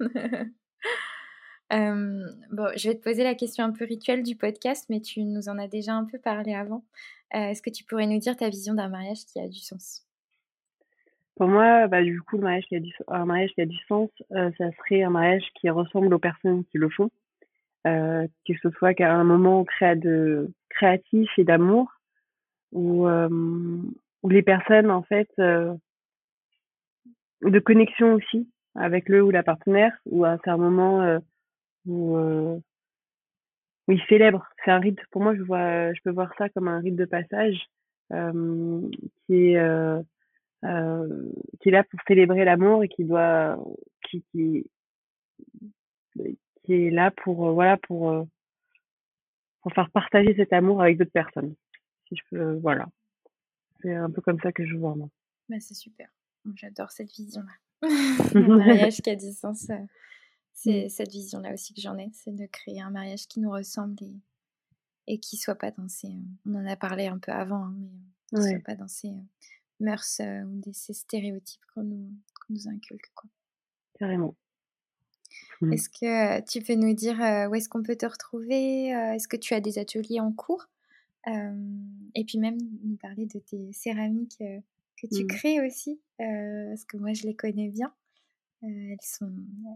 [1.72, 5.22] Euh, bon, je vais te poser la question un peu rituelle du podcast, mais tu
[5.22, 6.84] nous en as déjà un peu parlé avant.
[7.30, 10.04] Est-ce que tu pourrais nous dire ta vision d'un mariage qui a du sens?
[11.40, 12.80] Pour moi, bah, du coup, le mariage qui a
[13.16, 16.66] un mariage qui a du sens, euh, ça serait un mariage qui ressemble aux personnes
[16.66, 17.10] qui le font,
[17.86, 21.90] euh, que ce soit qu'à un moment créa de créatif et d'amour,
[22.72, 23.30] où, euh,
[24.28, 25.72] les personnes, en fait, euh,
[27.40, 31.20] de connexion aussi avec le ou la partenaire, ou c'est un moment euh,
[31.86, 32.62] où, où
[33.88, 34.46] ils célèbrent.
[34.62, 35.00] C'est un rite.
[35.10, 37.56] Pour moi, je vois, je peux voir ça comme un rite de passage
[38.10, 39.56] qui est
[40.64, 43.58] euh, qui est là pour célébrer l'amour et qui doit
[44.08, 44.66] qui, qui
[46.64, 48.24] qui est là pour euh, voilà pour euh,
[49.62, 51.54] pour faire partager cet amour avec d'autres personnes
[52.08, 52.86] si je peux voilà.
[53.80, 55.08] C'est un peu comme ça que je vois moi.
[55.48, 56.10] Bah, c'est super.
[56.54, 57.52] J'adore cette vision là
[58.34, 59.70] le mariage qui a du sens
[60.52, 60.88] c'est mmh.
[60.90, 63.96] cette vision là aussi que j'en ai c'est de créer un mariage qui nous ressemble
[64.02, 64.14] et
[65.06, 66.12] et qui soit pas dans ces
[66.46, 67.74] on en a parlé un peu avant hein,
[68.32, 69.12] mais qui soit pas dans ces
[69.80, 72.10] mœurs euh, ou des, ces stéréotypes qu'on nous,
[72.48, 73.10] nous, inculque.
[73.14, 73.28] Quoi.
[73.98, 74.34] Carrément.
[75.60, 75.72] Mmh.
[75.72, 79.28] Est-ce que euh, tu peux nous dire euh, où est-ce qu'on peut te retrouver Est-ce
[79.28, 80.68] que tu as des ateliers en cours
[81.26, 85.28] Et puis même nous parler de tes céramiques que tu mmh.
[85.28, 87.92] crées aussi, parce que moi je les connais bien.
[88.62, 89.32] elles, sont,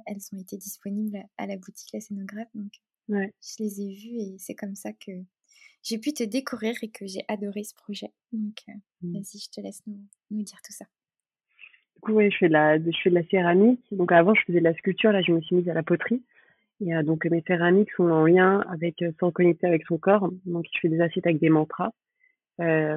[0.07, 2.72] elles ont été disponibles à la boutique La Scénographe, donc
[3.09, 5.12] je les ai vues et c'est comme ça que
[5.85, 8.11] j'ai pu te découvrir et que j'ai adoré ce projet.
[8.32, 8.72] Donc, euh,
[9.03, 9.12] mmh.
[9.12, 10.87] vas-y, je te laisse nous, nous, dire tout ça.
[11.95, 13.85] Du coup, oui, je fais, de la, je fais de la céramique.
[13.93, 15.12] Donc, avant, je faisais de la sculpture.
[15.12, 16.22] Là, je me suis mise à la poterie.
[16.80, 20.30] Et euh, donc, mes céramiques sont en lien avec, euh, sans connecter avec son corps.
[20.47, 21.93] Donc, je fais des assiettes avec des mantras.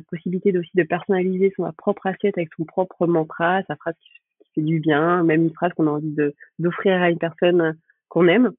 [0.10, 4.10] possibilité aussi de personnaliser son propre assiette avec son propre mantra, sa phrase qui,
[4.56, 7.78] fait du bien, même une phrase qu'on a envie de d'offrir à une personne
[8.08, 8.54] qu'on aime.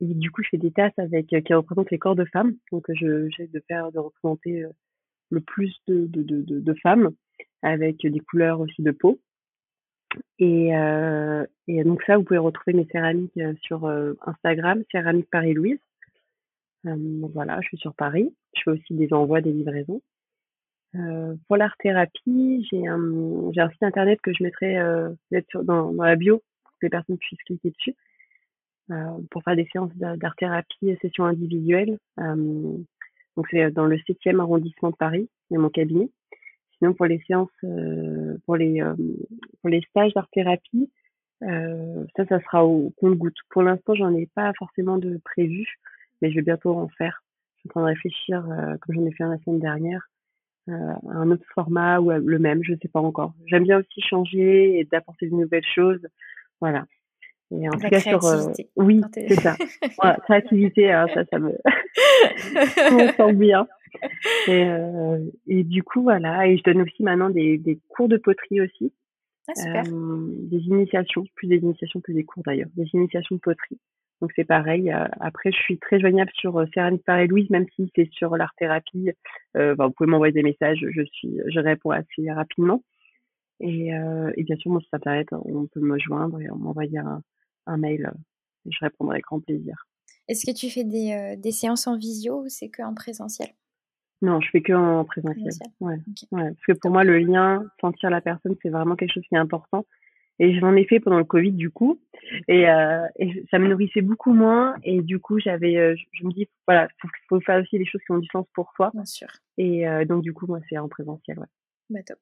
[0.00, 2.54] Et du coup, je fais des tasses avec qui représentent les corps de femmes.
[2.72, 4.64] Donc, je j'essaie de faire de représenter
[5.30, 7.10] le plus de, de, de, de, femmes
[7.62, 9.20] avec des couleurs aussi de peau.
[10.38, 15.28] Et, euh, et donc ça, vous pouvez retrouver mes céramiques euh, sur euh, Instagram, céramique
[15.30, 15.78] Paris-Louise.
[16.86, 16.96] Euh,
[17.34, 18.34] voilà, je suis sur Paris.
[18.56, 20.00] Je fais aussi des envois, des livraisons.
[20.94, 25.10] Euh, pour l'art thérapie, j'ai un, un site internet que je mettrai euh,
[25.50, 27.94] sur, dans, dans la bio pour que les personnes puissent cliquer dessus
[29.30, 31.98] pour faire des séances d'art thérapie, sessions individuelles.
[32.16, 36.10] donc c'est dans le 7e arrondissement de Paris, il mon cabinet.
[36.78, 38.94] Sinon, pour les séances, euh, pour les euh,
[39.60, 40.90] pour les stages d'art thérapie,
[41.42, 43.36] euh, ça, ça sera au compte-goutte.
[43.50, 45.66] Pour l'instant, j'en ai pas forcément de prévu,
[46.22, 47.22] mais je vais bientôt en faire.
[47.56, 48.44] Je suis en train de réfléchir,
[48.80, 50.08] comme j'en ai fait la semaine dernière,
[50.68, 50.72] à
[51.08, 53.34] un autre format ou le même, je sais pas encore.
[53.46, 56.06] J'aime bien aussi changer et d'apporter de nouvelles choses.
[56.60, 56.86] Voilà.
[57.50, 58.20] Et en tout cas sur
[58.76, 59.56] oui, c'est ça.
[59.98, 61.52] Voilà, créativité, hein, ça, ça me,
[63.16, 63.66] sent bien.
[64.46, 66.46] Et, euh, et du coup, voilà.
[66.46, 68.92] Et je donne aussi maintenant des, des cours de poterie aussi.
[69.48, 69.84] Ah, super.
[69.92, 72.68] Euh, des initiations, plus des initiations que des cours d'ailleurs.
[72.76, 73.78] Des initiations de poterie.
[74.20, 74.90] Donc c'est pareil.
[74.92, 78.54] Euh, après, je suis très joignable sur Céramique Paris Louise, même si c'est sur l'art
[78.58, 79.10] thérapie.
[79.56, 80.84] Euh, bah, vous pouvez m'envoyer des messages.
[80.90, 82.82] Je suis, je réponds assez rapidement.
[83.60, 87.22] Et, euh, et bien sûr, mon site internet, on peut me joindre et m'envoyer un,
[87.68, 88.12] un mail.
[88.66, 89.86] Et je répondrai avec grand plaisir.
[90.28, 93.48] Est-ce que tu fais des, des séances en visio ou c'est que en présentiel?
[94.20, 95.52] Non, je fais que en présentiel.
[95.80, 95.96] Ouais.
[96.32, 96.50] ouais.
[96.50, 99.38] Parce que pour moi, le lien, sentir la personne, c'est vraiment quelque chose qui est
[99.38, 99.86] important.
[100.40, 102.00] Et j'en ai fait pendant le Covid, du coup.
[102.46, 104.76] Et, euh, et ça me nourrissait beaucoup moins.
[104.84, 108.00] Et du coup, j'avais, euh, je, me dis, voilà, faut, faut faire aussi les choses
[108.06, 108.90] qui ont du sens pour toi.
[108.94, 109.28] Bien sûr.
[109.56, 111.46] Et euh, donc, du coup, moi, c'est en présentiel, ouais.
[111.90, 112.18] Bah, top.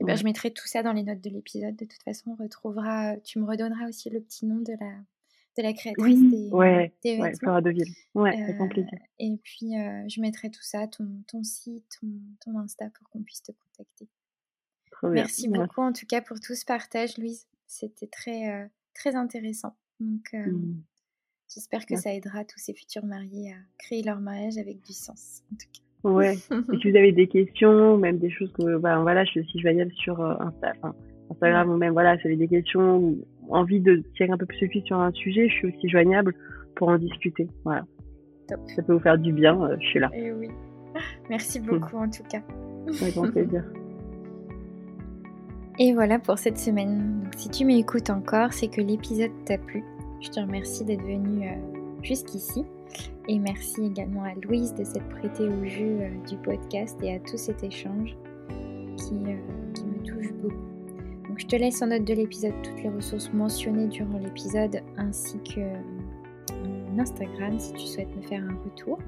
[0.00, 1.76] Et ben, je mettrai tout ça dans les notes de l'épisode.
[1.76, 4.92] De toute façon, on retrouvera, tu me redonneras aussi le petit nom de la,
[5.56, 7.92] de la créatrice des, ouais, des Ouais, Flora Deville.
[8.14, 8.92] Ouais, avec grand plaisir.
[8.92, 12.08] Euh, et puis, euh, je mettrai tout ça, ton, ton site, ton,
[12.40, 14.08] ton, Insta, pour qu'on puisse te contacter.
[14.92, 17.46] Trop Merci beaucoup, en tout cas, pour tout ce partage, Louise.
[17.66, 19.76] C'était très, euh, très intéressant.
[19.98, 20.82] Donc, mmh.
[21.52, 25.42] j'espère que ça aidera tous ces futurs mariés à créer leur mariage avec du sens,
[25.52, 25.85] en tout cas.
[26.04, 26.34] Ouais.
[26.72, 29.60] et si vous avez des questions, même des choses que, bah, voilà, je suis aussi
[29.60, 30.72] joignable sur Insta,
[31.30, 34.46] Instagram ou même, voilà, si vous avez des questions ou envie de tirer un peu
[34.46, 36.34] plus de sur un sujet, je suis aussi joignable
[36.74, 37.48] pour en discuter.
[37.64, 37.84] Voilà.
[38.48, 38.60] Top.
[38.74, 40.10] Ça peut vous faire du bien, euh, je suis là.
[40.14, 40.48] Et eh oui.
[41.30, 42.42] Merci beaucoup en tout cas.
[43.00, 43.64] Avec grand plaisir.
[45.78, 47.20] Et voilà pour cette semaine.
[47.22, 49.82] Donc, si tu m'écoutes encore, c'est que l'épisode t'a plu.
[50.20, 51.75] Je te remercie d'être venu euh,
[52.06, 52.64] jusqu'ici.
[53.28, 57.18] Et merci également à Louise de s'être prêtée au jeu euh, du podcast et à
[57.18, 58.16] tout cet échange
[58.96, 59.14] qui,
[59.74, 60.76] qui me touche beaucoup
[61.36, 65.60] je te laisse en note de l'épisode toutes les ressources mentionnées durant l'épisode ainsi que
[66.64, 68.98] mon Instagram si tu souhaites me faire un retour.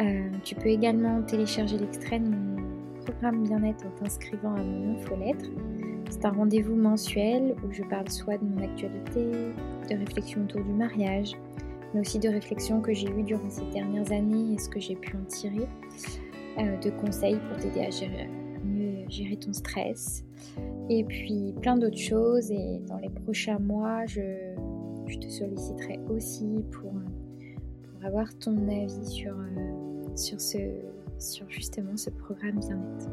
[0.00, 2.56] Euh, tu peux également télécharger l'extrait de mon
[3.04, 5.50] programme bien-être en t'inscrivant à mon infolettre.
[6.08, 9.24] C'est un rendez-vous mensuel où je parle soit de mon actualité,
[9.90, 11.32] de réflexions autour du mariage,
[11.94, 14.96] mais aussi de réflexions que j'ai eues durant ces dernières années et ce que j'ai
[14.96, 15.68] pu en tirer,
[16.58, 18.28] euh, de conseils pour t'aider à gérer,
[18.64, 20.24] mieux gérer ton stress,
[20.88, 22.50] et puis plein d'autres choses.
[22.50, 24.54] Et dans les prochains mois, je,
[25.20, 30.14] te solliciterai aussi pour, pour avoir ton avis sur, euh,
[31.18, 33.08] sur, justement ce programme bien-être.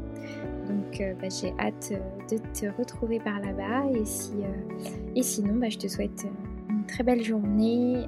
[0.67, 1.93] Donc euh, bah, j'ai hâte
[2.29, 3.91] de te retrouver par là-bas.
[3.93, 6.25] Et, si, euh, sinon, bah, je te souhaite
[6.69, 8.07] une très belle journée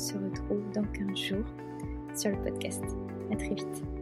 [0.00, 1.44] se retrouve dans 15 jours
[2.14, 2.82] sur le podcast.
[3.30, 3.99] À très vite.